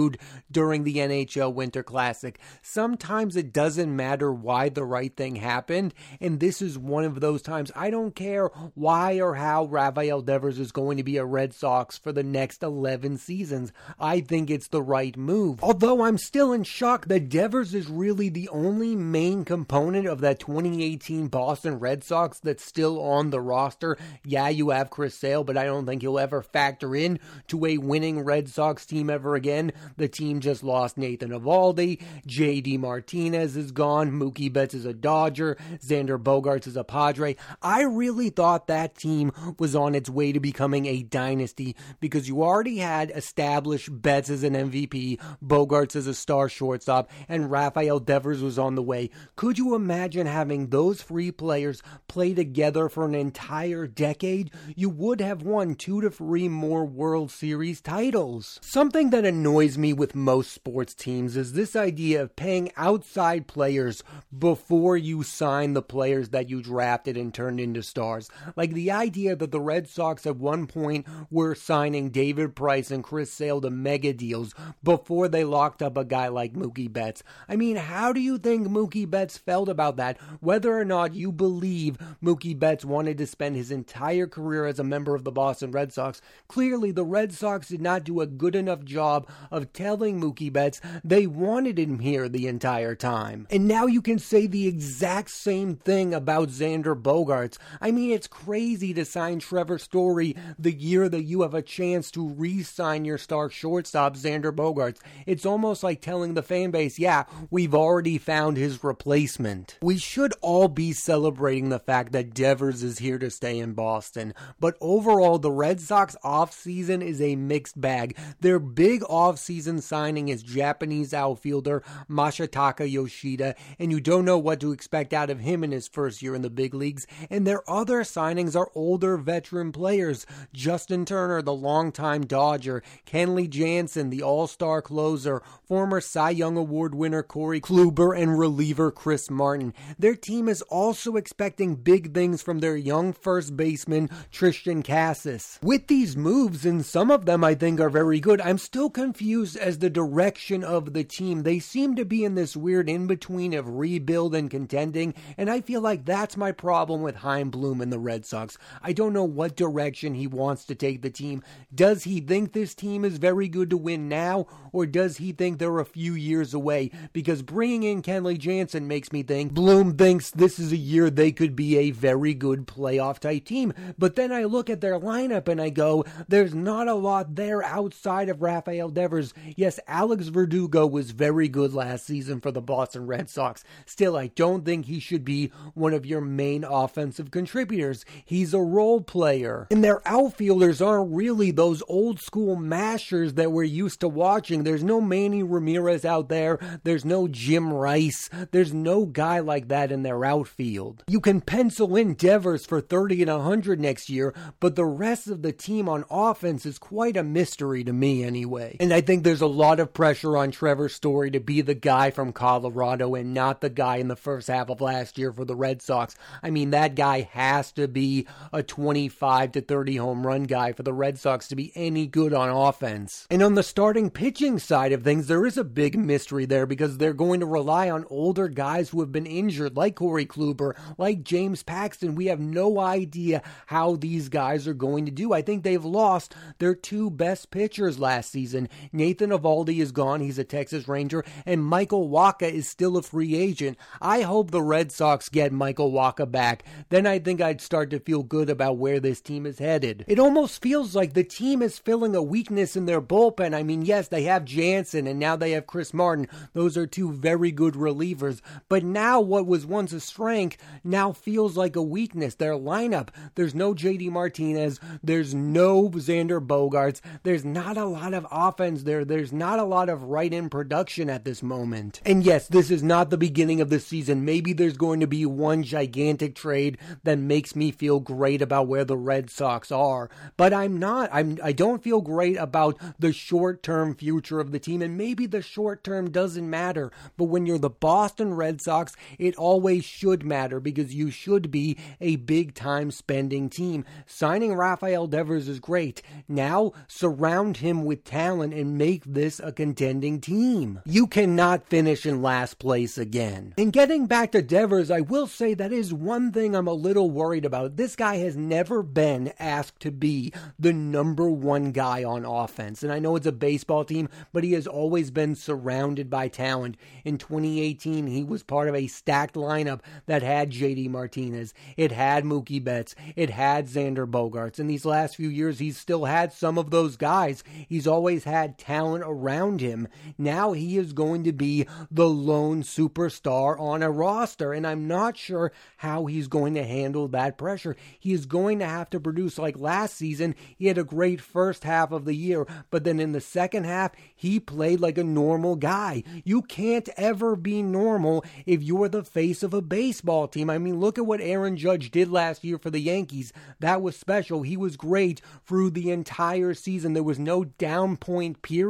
during 0.50 0.84
the 0.84 0.96
NHL 0.96 1.52
Winter 1.52 1.82
Classic. 1.82 2.38
Sometimes 2.62 3.36
it 3.36 3.52
doesn't 3.52 3.94
matter 3.94 4.32
why 4.32 4.68
the 4.68 4.84
right 4.84 5.14
thing 5.14 5.36
happened, 5.36 5.94
and 6.20 6.40
this 6.40 6.62
is 6.62 6.78
one 6.78 7.04
of 7.04 7.20
those 7.20 7.42
times. 7.42 7.72
I 7.74 7.90
don't 7.90 8.14
care 8.14 8.48
why 8.74 9.20
or 9.20 9.34
how 9.34 9.66
Rafael 9.66 10.22
Devers 10.22 10.58
is 10.58 10.72
going 10.72 10.96
to 10.96 11.02
be 11.02 11.16
a 11.16 11.24
Red 11.24 11.52
Sox 11.52 11.98
for 11.98 12.12
the 12.12 12.22
next 12.22 12.62
11 12.62 13.18
seasons. 13.18 13.72
I 13.98 14.20
think 14.20 14.50
it's 14.50 14.68
the 14.68 14.82
right 14.82 15.16
move. 15.16 15.62
Although 15.62 16.04
I'm 16.04 16.18
still 16.18 16.52
in 16.52 16.64
shock 16.64 17.06
that 17.06 17.28
Devers 17.28 17.74
is 17.74 17.88
really 17.88 18.28
the 18.28 18.48
only 18.48 18.94
main 18.94 19.44
component 19.44 20.06
of 20.06 20.20
that 20.20 20.40
2018 20.40 21.28
Boston 21.28 21.78
Red 21.78 22.04
Sox 22.04 22.38
that's 22.38 22.64
still 22.64 23.00
on 23.00 23.30
the 23.30 23.40
roster. 23.40 23.96
Yeah, 24.24 24.48
you 24.48 24.70
have 24.70 24.90
Chris 24.90 25.14
Sale, 25.14 25.44
but 25.44 25.56
I 25.56 25.64
don't 25.64 25.86
think 25.86 26.02
he'll 26.02 26.18
ever 26.18 26.42
factor 26.42 26.94
in 26.94 27.18
to 27.48 27.66
a 27.66 27.78
winning 27.78 28.20
Red 28.20 28.48
Sox 28.48 28.86
team 28.86 29.10
ever 29.10 29.34
again. 29.34 29.72
The 29.96 30.08
team 30.08 30.40
just 30.40 30.62
lost 30.62 30.99
Nathan 30.99 31.31
Eovaldi. 31.31 32.02
JD 32.26 32.79
Martinez 32.79 33.56
is 33.56 33.73
gone. 33.73 34.12
Mookie 34.12 34.52
Betts 34.52 34.75
is 34.75 34.85
a 34.85 34.93
Dodger. 34.93 35.56
Xander 35.85 36.23
Bogaerts 36.23 36.67
is 36.67 36.76
a 36.76 36.85
Padre. 36.85 37.37
I 37.62 37.82
really 37.82 38.31
thought 38.31 38.67
that 38.67 38.96
team 38.96 39.32
was 39.58 39.75
on 39.75 39.94
its 39.94 40.11
way 40.11 40.32
to 40.32 40.40
becoming 40.40 40.87
a 40.87 41.02
dynasty 41.02 41.76
because 42.00 42.29
you 42.29 42.43
already 42.43 42.79
had 42.79 43.11
established 43.14 43.88
Betts 43.90 44.31
as 44.31 44.43
an 44.43 44.55
MVP, 44.55 45.20
Bogaerts 45.43 45.96
as 45.96 46.06
a 46.06 46.14
star 46.14 46.49
shortstop, 46.49 47.11
and 47.29 47.50
Rafael 47.50 48.00
Devers 48.00 48.43
was 48.43 48.58
on 48.58 48.75
the 48.75 48.82
way. 48.82 49.11
Could 49.37 49.58
you 49.58 49.75
imagine 49.75 50.26
having 50.26 50.69
those 50.69 51.02
three 51.02 51.31
players 51.31 51.82
play 52.08 52.34
together 52.34 52.88
for 52.88 53.05
an 53.05 53.14
entire 53.14 53.87
decade? 53.87 54.50
You 54.76 54.91
would 54.91 55.20
have 55.20 55.43
won 55.43 55.75
two 55.75 56.00
to 56.00 56.11
three 56.11 56.49
more 56.49 56.84
World 56.84 57.31
Series 57.31 57.81
titles. 57.81 58.58
Something 58.62 59.11
that 59.11 59.25
annoys 59.25 59.77
me 59.78 59.92
with 59.92 60.14
most 60.14 60.52
sports 60.52 60.94
teams 60.94 61.36
is 61.36 61.52
this 61.52 61.75
idea 61.75 62.22
of 62.22 62.36
paying 62.36 62.70
outside 62.76 63.46
players 63.46 64.03
before 64.36 64.96
you 64.96 65.22
sign 65.22 65.72
the 65.72 65.82
players 65.82 66.31
that 66.31 66.50
you 66.50 66.60
drafted 66.60 67.17
and 67.17 67.32
turned 67.32 67.60
into 67.60 67.82
stars. 67.82 68.29
Like 68.56 68.72
the 68.72 68.91
idea 68.91 69.36
that 69.36 69.53
the 69.53 69.60
Red 69.60 69.88
Sox 69.88 70.26
at 70.26 70.36
one 70.36 70.67
point 70.67 71.06
were 71.31 71.55
signing 71.55 72.10
David 72.10 72.55
Price 72.56 72.91
and 72.91 73.05
Chris 73.05 73.32
Sale 73.32 73.60
to 73.62 73.70
mega 73.70 74.12
deals 74.12 74.55
before 74.82 75.29
they 75.29 75.44
locked 75.44 75.82
up 75.82 75.96
a 75.96 76.05
guy 76.05 76.29
like 76.29 76.55
Mookie 76.55 76.93
Betts. 76.93 77.22
I 77.48 77.56
mean, 77.56 77.76
how 77.76 78.12
do 78.12 78.20
you 78.20 78.38
think 78.38 78.69
Mookie 78.69 79.08
Betts 79.08 79.38
felt 79.38 79.69
about 79.69 79.96
that? 79.96 80.19
Whether 80.41 80.76
or 80.76 80.84
not 80.84 81.14
you 81.14 81.32
believe 81.32 81.98
Mookie 82.22 82.58
Betts 82.58 82.84
wanted 82.84 83.19
to 83.19 83.26
spend 83.26 83.56
his 83.56 83.70
entire 83.70 84.26
career 84.26 84.67
as 84.67 84.79
a 84.79 84.84
member 84.84 85.14
of 85.14 85.24
the 85.24 85.32
Boston 85.32 85.70
Red 85.70 85.93
Sox, 85.93 86.20
clearly 86.48 86.91
the 86.91 87.05
Red 87.05 87.32
Sox 87.32 87.69
did 87.69 87.81
not 87.81 88.05
do 88.05 88.20
a 88.20 88.26
good 88.26 88.56
enough 88.56 88.84
job 88.84 89.29
of 89.50 89.68
telling 89.72 90.20
Mookie 90.20 90.53
Betts 90.53 90.81
they 91.05 91.27
wanted 91.27 91.79
him 91.79 91.98
here 92.01 92.29
the 92.29 92.46
entire 92.46 92.94
time. 92.94 93.46
And 93.51 93.67
now 93.69 93.87
you 93.87 94.03
can 94.03 94.19
say 94.19 94.46
the 94.46 94.67
exact 94.67 95.31
same 95.31 95.77
thing 95.77 96.15
about 96.15 96.48
Xander 96.48 97.01
Bogaerts. 97.01 97.58
I 97.81 97.91
mean, 97.91 98.10
it's 98.10 98.27
crazy 98.27 98.94
to 98.94 99.05
sign 99.05 99.39
Trevor 99.39 99.79
Story 99.79 100.37
the 100.58 100.72
year 100.72 101.08
that 101.08 101.25
you 101.25 101.43
have 101.43 101.55
a 101.55 101.63
chance 101.63 102.10
to 102.13 102.29
re 102.29 102.63
sign 102.63 103.05
your 103.05 103.19
star 103.19 103.51
shortstop, 103.51 104.17
Xander 104.17 104.53
Bogaerts. 104.53 104.98
It's 105.27 105.46
almost 105.46 105.82
like 105.82 106.01
telling 106.01 106.34
the 106.34 106.43
fan 106.43 106.70
base, 106.70 106.98
yeah, 106.98 107.25
we've 107.51 107.75
already 107.75 108.19
found 108.19 108.56
his 108.56 108.82
replacement. 108.82 109.79
We 109.82 109.98
should 109.98 110.34
all 110.41 110.69
be 110.69 110.93
celebrating 110.93 111.69
the 111.69 111.79
fact 111.79 112.13
that 112.13 112.34
Devers 112.34 112.82
is 112.82 112.98
here 112.98 113.19
to 113.19 113.31
stay 113.31 113.58
in 113.58 113.75
Boston, 113.75 114.34
but 114.60 114.77
overall, 114.81 115.39
the 115.39 115.53
Red 115.53 115.81
Sox 115.81 116.17
offseason 116.25 117.03
is 117.03 117.20
a 117.20 117.37
mixed 117.37 117.81
bag. 117.81 118.17
Their 118.41 118.58
big 118.58 119.03
offseason 119.03 119.57
signing 119.67 120.29
is 120.29 120.43
Japanese 120.43 121.12
outfielder 121.12 121.82
Masataka 122.08 122.91
Yoshida, 122.91 123.55
and 123.79 123.91
you 123.91 124.00
don't 124.00 124.24
know 124.24 124.38
what 124.38 124.60
to 124.60 124.72
expect 124.72 125.12
out 125.12 125.31
of 125.31 125.41
him 125.41 125.65
in 125.65 125.72
his 125.72 125.88
first 125.88 126.22
year 126.22 126.34
in 126.34 126.43
the 126.43 126.50
big 126.50 126.74
leagues. 126.74 127.06
And 127.31 127.46
their 127.46 127.69
other 127.69 128.03
signings 128.03 128.55
are 128.55 128.70
older 128.74 129.17
veteran 129.17 129.72
players 129.72 130.27
Justin 130.53 131.05
Turner, 131.05 131.43
the 131.43 131.55
longtime 131.55 132.27
Dodger, 132.27 132.82
Kenley 133.06 133.48
Jansen, 133.48 134.10
the 134.10 134.22
all 134.22 134.46
star 134.46 134.82
closer, 134.82 135.43
former 135.65 136.00
Cy 136.00 136.31
Young 136.31 136.56
Award 136.56 136.94
winner 136.94 137.22
Corey 137.22 137.60
Kluber, 137.60 138.19
and 138.19 138.38
reliever 138.38 138.91
Chris 138.91 139.31
Martin. 139.31 139.74
Their 139.98 140.15
team 140.15 140.48
is 140.48 140.62
also 140.62 141.17
expecting 141.17 141.77
big 141.77 142.15
things 142.15 142.43
from 142.43 142.60
their 142.60 142.77
young 142.77 143.12
first 143.12 143.56
baseman 143.56 144.08
Triston 144.32 144.84
Casas. 144.84 145.58
With 145.62 145.86
these 145.86 146.17
moves, 146.17 146.65
and 146.65 146.84
some 146.84 147.10
of 147.10 147.27
them 147.27 147.43
I 147.44 147.55
think 147.55 147.81
are 147.81 147.91
very 147.91 148.20
good, 148.20 148.41
I'm 148.41 148.58
still 148.58 148.91
confused 148.91 149.47
As 149.56 149.78
the 149.78 149.90
direction 149.90 150.64
of 150.64 150.93
the 150.93 151.05
team. 151.05 151.43
They 151.43 151.58
seem 151.58 151.96
to 151.96 152.05
be 152.05 152.24
in 152.24 152.34
this 152.34 152.56
weird 152.56 152.88
in 152.88 153.06
between 153.06 153.55
of 153.55 153.76
rebuild 153.76 154.34
and 154.34 154.50
contending, 154.50 155.14
and 155.36 155.50
I 155.50 155.60
feel 155.60 155.81
like 155.81 156.05
that's 156.05 156.36
my 156.36 156.52
problem 156.52 157.02
with 157.02 157.17
Chaim 157.17 157.50
Bloom 157.50 157.81
and 157.81 157.93
the 157.93 157.98
Red 157.98 158.26
Sox. 158.26 158.58
I 158.82 158.93
don't 158.93 159.12
know 159.12 159.24
what 159.24 159.56
direction 159.56 160.14
he 160.14 160.26
wants 160.26 160.64
to 160.67 160.74
take 160.74 161.02
the 161.02 161.10
team. 161.10 161.43
Does 161.74 162.05
he 162.05 162.20
think 162.20 162.52
this 162.52 162.74
team 162.74 163.05
is 163.05 163.19
very 163.19 163.48
good 163.48 163.70
to 163.70 163.76
win 163.76 164.08
now, 164.08 164.46
or 164.72 164.86
does 164.86 165.17
he 165.19 165.32
think 165.32 165.58
they're 165.58 165.78
a 165.78 165.84
few 165.84 166.14
years 166.14 166.55
away? 166.55 166.90
Because 167.12 167.43
bringing 167.43 167.82
in 167.82 168.02
Kenley 168.02 168.38
Jansen 168.38 168.88
makes 168.88 169.12
me 169.12 169.22
think 169.22 169.52
Bloom 169.52 169.96
thinks 169.96 170.31
this 170.31 170.58
is 170.58 170.72
a 170.72 170.76
year 170.76 171.10
they 171.10 171.32
could 171.32 171.56
be 171.56 171.76
a 171.78 171.90
very 171.90 172.34
good 172.34 172.67
playoff 172.67 173.19
type 173.19 173.44
team. 173.44 173.72
But 173.98 174.17
then 174.17 174.32
I 174.32 174.44
look 174.44 174.70
at 174.70 174.81
their 174.81 174.98
lineup 174.98 175.48
and 175.48 175.60
I 175.60 175.70
go, 175.70 176.05
there's 176.28 176.55
not 176.55 176.88
a 176.88 176.94
lot 176.94 177.34
there 177.34 177.62
outside 177.62 178.28
of 178.28 178.43
Rafael 178.43 178.88
Devers. 178.88 179.32
Yes, 179.56 179.80
Alex 179.86 180.28
Verdugo 180.28 180.86
was 180.86 181.10
very 181.10 181.48
good 181.48 181.72
last 181.74 182.06
season 182.06 182.40
for 182.40 182.50
the 182.50 182.60
Boston 182.60 183.06
Red 183.06 183.28
Sox. 183.28 183.64
Still, 183.86 184.16
I 184.16 184.28
don't 184.28 184.64
think 184.64 184.86
he 184.86 185.00
should 185.00 185.24
be 185.24 185.52
one 185.74 185.94
of 185.94 186.06
your 186.06 186.20
main 186.20 186.64
offensive 186.64 187.30
contributors. 187.30 188.04
He's 188.24 188.54
a 188.54 188.60
role 188.60 189.00
player. 189.00 189.66
And 189.70 189.82
their 189.82 190.06
outfielders 190.06 190.80
aren't 190.80 191.14
really 191.14 191.50
those 191.50 191.82
old 191.88 192.20
school 192.20 192.56
mashers 192.56 193.34
that 193.34 193.52
we're 193.52 193.64
used 193.64 194.00
to 194.00 194.08
watching. 194.08 194.64
There's 194.64 194.84
no 194.84 195.00
Manny 195.00 195.42
Ramirez 195.42 196.04
out 196.04 196.28
there. 196.28 196.58
There's 196.84 197.04
no 197.04 197.28
Jim 197.28 197.72
Rice. 197.72 198.30
There's 198.50 198.72
no 198.72 199.06
guy 199.06 199.40
like 199.40 199.68
that 199.68 199.92
in 199.92 200.02
their 200.02 200.24
outfield. 200.24 201.04
You 201.06 201.20
can 201.20 201.40
pencil 201.40 201.96
in 201.96 202.14
Devers 202.14 202.66
for 202.66 202.80
30 202.80 203.22
and 203.22 203.30
100 203.30 203.80
next 203.80 204.08
year, 204.10 204.34
but 204.60 204.76
the 204.76 204.84
rest 204.84 205.28
of 205.28 205.42
the 205.42 205.52
team 205.52 205.88
on 205.88 206.04
offense 206.10 206.66
is 206.66 206.78
quite 206.78 207.16
a 207.16 207.22
mystery 207.22 207.84
to 207.84 207.92
me 207.92 208.24
anyway. 208.24 208.76
And 208.80 208.92
I 208.92 209.00
think 209.00 209.18
there's 209.22 209.41
a 209.41 209.46
lot 209.46 209.81
of 209.81 209.93
pressure 209.93 210.37
on 210.37 210.51
Trevor 210.51 210.89
Story 210.89 211.31
to 211.31 211.41
be 211.41 211.60
the 211.60 211.75
guy 211.75 212.10
from 212.10 212.32
Colorado 212.32 213.15
and 213.15 213.34
not 213.34 213.60
the 213.60 213.70
guy 213.70 213.96
in 213.96 214.08
the 214.08 214.17
first 214.17 214.48
half 214.48 214.70
of 214.70 214.81
last 214.81 215.19
year 215.19 215.32
for 215.32 215.44
the 215.44 215.56
Red 215.56 215.82
Sox. 215.82 216.17
I 216.43 216.51
mean, 216.51 216.70
that 216.70 216.94
guy 216.94 217.29
has 217.32 217.72
to 217.72 217.89
be 217.89 218.27
a 218.53 218.63
25 218.63 219.53
to 219.53 219.60
30 219.60 219.96
home 219.96 220.27
run 220.27 220.44
guy 220.44 220.72
for 220.72 220.82
the 220.82 220.93
Red 220.93 221.19
Sox 221.19 221.48
to 221.48 221.56
be 221.56 221.72
any 221.75 222.06
good 222.06 222.32
on 222.32 222.48
offense. 222.48 223.27
And 223.31 223.43
on 223.43 223.55
the 223.55 223.63
starting 223.63 224.10
pitching 224.10 224.58
side 224.58 224.93
of 224.93 225.03
things, 225.03 225.27
there 225.27 225.46
is 225.46 225.56
a 225.56 225.65
big 225.65 225.98
mystery 225.98 226.44
there 226.44 226.67
because 226.67 226.98
they're 226.98 227.13
going 227.13 227.41
to 227.41 227.46
rely 227.46 227.91
on 227.91 228.05
older 228.10 228.48
guys 228.48 228.91
who 228.91 229.01
have 229.01 229.13
been 229.13 229.27
injured, 229.27 229.77
like 229.77 229.96
Corey 229.96 230.27
Kluber, 230.27 230.75
like 230.96 231.25
James 231.25 231.63
Paxton. 231.63 232.15
We 232.15 232.27
have 232.27 232.41
no 232.41 232.79
idea 232.79 233.43
how 233.67 233.96
these 233.96 234.29
guys 234.29 234.67
are 234.67 234.75
going 234.75 235.06
to 235.06 235.13
do. 235.13 235.32
I 235.32 235.43
think 235.43 235.63
they've 235.63 235.84
lost 235.84 236.34
their 236.58 236.75
two 236.75 237.10
best 237.10 237.51
pitchers 237.51 237.98
last 237.98 238.31
season. 238.31 238.69
Nathan 239.08 239.31
Eovaldi 239.31 239.81
is 239.81 239.91
gone. 239.91 240.20
He's 240.20 240.38
a 240.38 240.44
Texas 240.44 240.86
Ranger. 240.86 241.24
And 241.46 241.65
Michael 241.65 242.10
Wacha 242.10 242.53
is 242.53 242.69
still 242.69 242.98
a 242.98 243.03
free 243.03 243.34
agent. 243.34 243.79
I 244.03 244.20
hope 244.20 244.50
the 244.50 244.60
Red 244.60 244.93
Sox 244.93 245.31
get 245.31 245.50
Michael 245.50 245.93
Wacha 245.93 246.31
back. 246.31 246.62
Then 246.91 247.06
I 247.06 247.19
think 247.19 247.41
I'd 247.41 247.62
start 247.62 247.88
to 247.88 248.00
feel 248.00 248.22
good 248.22 248.50
about 248.50 248.77
where 248.77 249.00
this 249.00 249.22
team 249.22 249.46
is 249.46 249.60
headed. 249.60 250.05
It 250.08 250.19
almost 250.19 250.60
feels 250.60 250.94
like 250.94 251.15
the 251.15 251.24
team 251.24 251.62
is 251.62 251.79
filling 251.79 252.15
a 252.15 252.22
weakness 252.22 252.77
in 252.77 252.84
their 252.84 253.00
bullpen. 253.00 253.55
I 253.55 253.62
mean, 253.62 253.81
yes, 253.81 254.08
they 254.08 254.24
have 254.24 254.44
Jansen 254.44 255.06
and 255.06 255.19
now 255.19 255.36
they 255.36 255.53
have 255.53 255.67
Chris 255.67 255.94
Martin. 255.94 256.29
Those 256.53 256.77
are 256.77 256.86
two 256.86 257.10
very 257.10 257.50
good 257.50 257.77
relievers. 257.77 258.43
But 258.69 258.84
now 258.84 259.22
what 259.22 259.46
was 259.46 259.65
once 259.65 259.94
a 259.94 260.00
strength 260.00 260.58
now 260.84 261.12
feels 261.12 261.56
like 261.56 261.77
a 261.77 261.82
weakness. 261.82 262.34
Their 262.34 262.53
lineup, 262.53 263.08
there's 263.36 263.55
no 263.55 263.72
JD 263.72 264.10
Martinez, 264.10 264.79
there's 265.03 265.34
no 265.34 265.88
Xander 265.88 266.46
Bogaerts, 266.46 267.00
there's 267.22 267.46
not 267.46 267.79
a 267.79 267.86
lot 267.86 268.12
of 268.12 268.27
offense 268.31 268.82
there, 268.82 268.97
there's 269.05 269.32
not 269.32 269.58
a 269.58 269.64
lot 269.64 269.88
of 269.88 270.05
right 270.05 270.32
in 270.32 270.48
production 270.48 271.10
at 271.10 271.24
this 271.24 271.43
moment. 271.43 272.00
And 272.05 272.24
yes, 272.24 272.48
this 272.48 272.70
is 272.70 272.82
not 272.82 273.10
the 273.10 273.17
beginning 273.17 273.60
of 273.60 273.70
the 273.70 273.81
season. 273.81 274.24
Maybe 274.24 274.52
there's 274.52 274.76
going 274.76 275.00
to 275.00 275.06
be 275.06 275.24
one 275.26 275.62
gigantic 275.62 276.34
trade 276.34 276.78
that 277.05 277.19
makes 277.19 277.55
me 277.55 277.70
feel 277.70 278.00
great 278.00 278.43
about 278.43 278.69
where 278.69 278.84
the 278.84 278.96
Red 278.96 279.31
Sox 279.31 279.70
are, 279.70 280.10
but 280.36 280.52
I'm 280.52 280.78
not. 280.78 281.10
I'm 281.12 281.38
I 281.43 281.52
don't 281.52 281.82
feel 281.82 282.00
great 282.00 282.36
about 282.36 282.78
the 282.98 283.12
short-term 283.12 283.94
future 283.94 284.40
of 284.40 284.52
the 284.52 284.58
team 284.58 284.82
and 284.82 284.96
maybe 284.96 285.26
the 285.26 285.43
short 285.43 285.84
term 285.84 286.10
doesn't 286.10 286.48
matter, 286.48 286.90
but 287.17 287.24
when 287.24 287.46
you're 287.46 287.58
the 287.58 287.70
Boston 287.70 288.34
Red 288.34 288.60
Sox, 288.60 288.94
it 289.19 289.36
always 289.36 289.84
should 289.84 290.24
matter 290.24 290.60
because 290.60 290.94
you 290.94 291.10
should 291.10 291.50
be 291.50 291.76
a 292.00 292.17
big 292.17 292.55
time 292.55 292.90
spending 292.90 293.48
team. 293.48 293.84
Signing 294.06 294.55
Rafael 294.55 295.06
Devers 295.06 295.48
is 295.48 295.60
great. 295.60 296.02
Now 296.26 296.72
surround 296.86 297.58
him 297.58 297.84
with 297.84 298.05
talent 298.05 298.55
and 298.55 298.78
make 298.78 298.87
this 299.04 299.40
a 299.40 299.52
contending 299.52 300.20
team. 300.20 300.80
You 300.84 301.06
cannot 301.06 301.68
finish 301.68 302.06
in 302.06 302.22
last 302.22 302.58
place 302.58 302.96
again. 302.96 303.54
In 303.56 303.70
getting 303.70 304.06
back 304.06 304.32
to 304.32 304.42
Devers, 304.42 304.90
I 304.90 305.00
will 305.00 305.26
say 305.26 305.54
that 305.54 305.72
is 305.72 305.92
one 305.92 306.32
thing 306.32 306.54
I'm 306.54 306.66
a 306.66 306.72
little 306.72 307.10
worried 307.10 307.44
about. 307.44 307.76
This 307.76 307.94
guy 307.94 308.16
has 308.16 308.36
never 308.36 308.82
been 308.82 309.32
asked 309.38 309.80
to 309.80 309.90
be 309.90 310.32
the 310.58 310.72
number 310.72 311.28
one 311.28 311.72
guy 311.72 312.02
on 312.02 312.24
offense. 312.24 312.82
And 312.82 312.90
I 312.90 312.98
know 312.98 313.16
it's 313.16 313.26
a 313.26 313.32
baseball 313.32 313.84
team, 313.84 314.08
but 314.32 314.44
he 314.44 314.52
has 314.54 314.66
always 314.66 315.10
been 315.10 315.34
surrounded 315.34 316.08
by 316.08 316.28
talent. 316.28 316.76
In 317.04 317.18
2018, 317.18 318.06
he 318.06 318.24
was 318.24 318.42
part 318.42 318.68
of 318.68 318.74
a 318.74 318.86
stacked 318.86 319.34
lineup 319.34 319.80
that 320.06 320.22
had 320.22 320.50
JD 320.50 320.88
Martinez, 320.88 321.52
it 321.76 321.92
had 321.92 322.24
Mookie 322.24 322.62
Betts, 322.62 322.94
it 323.16 323.30
had 323.30 323.66
Xander 323.66 324.10
Bogaerts. 324.10 324.58
In 324.58 324.66
these 324.66 324.84
last 324.84 325.16
few 325.16 325.28
years, 325.28 325.58
he's 325.58 325.76
still 325.76 326.06
had 326.06 326.32
some 326.32 326.56
of 326.56 326.70
those 326.70 326.96
guys. 326.96 327.44
He's 327.68 327.86
always 327.86 328.24
had 328.24 328.56
talent 328.56 328.78
around 328.87 329.61
him. 329.61 329.89
Now 330.17 330.53
he 330.53 330.77
is 330.79 330.93
going 330.93 331.25
to 331.25 331.32
be 331.32 331.67
the 331.91 332.08
lone 332.08 332.63
superstar 332.63 333.58
on 333.58 333.82
a 333.82 333.91
roster, 333.91 334.53
and 334.53 334.67
I'm 334.67 334.87
not 334.87 335.17
sure 335.17 335.53
how 335.79 336.06
he's 336.06 336.29
going 336.29 336.55
to 336.55 336.65
handle 336.65 337.08
that 337.08 337.39
pressure. 337.39 337.77
He 337.99 338.13
is 338.13 338.27
going 338.27 338.58
to 338.61 338.67
have 338.67 338.91
to 338.91 339.01
produce 339.01 339.39
like 339.39 339.58
last 339.58 339.97
season. 339.97 340.35
He 340.56 340.67
had 340.67 340.79
a 340.79 340.85
great 340.85 341.20
first 341.20 341.65
half 341.65 341.93
of 341.93 342.05
the 342.05 342.15
year, 342.15 342.47
but 342.70 342.85
then 342.85 343.01
in 343.01 343.13
the 343.13 343.20
second 343.20 343.65
half, 343.65 343.93
he 344.15 344.41
played 344.41 344.81
like 344.81 344.99
a 344.99 345.05
normal 345.05 345.56
guy. 345.56 346.03
You 346.25 346.43
can't 346.43 346.89
ever 346.97 347.37
be 347.37 347.63
normal 347.63 348.25
if 348.47 348.63
you're 348.63 348.89
the 348.89 349.05
face 349.05 349.43
of 349.43 349.55
a 349.55 349.63
baseball 349.63 350.29
team. 350.29 350.51
I 350.51 350.58
mean, 350.58 350.81
look 350.81 350.99
at 350.99 351.06
what 351.06 351.20
Aaron 351.20 351.56
Judge 351.56 351.91
did 351.91 352.11
last 352.11 352.44
year 352.44 352.58
for 352.58 352.70
the 352.70 352.81
Yankees. 352.81 353.32
That 353.61 353.82
was 353.82 353.97
special. 353.97 354.43
He 354.43 354.56
was 354.56 354.77
great 354.77 355.20
through 355.47 355.70
the 355.70 355.91
entire 355.91 356.55
season. 356.55 356.93
There 356.93 357.03
was 357.03 357.19
no 357.19 357.44
down 357.44 357.97
point 357.97 358.43
period. 358.43 358.68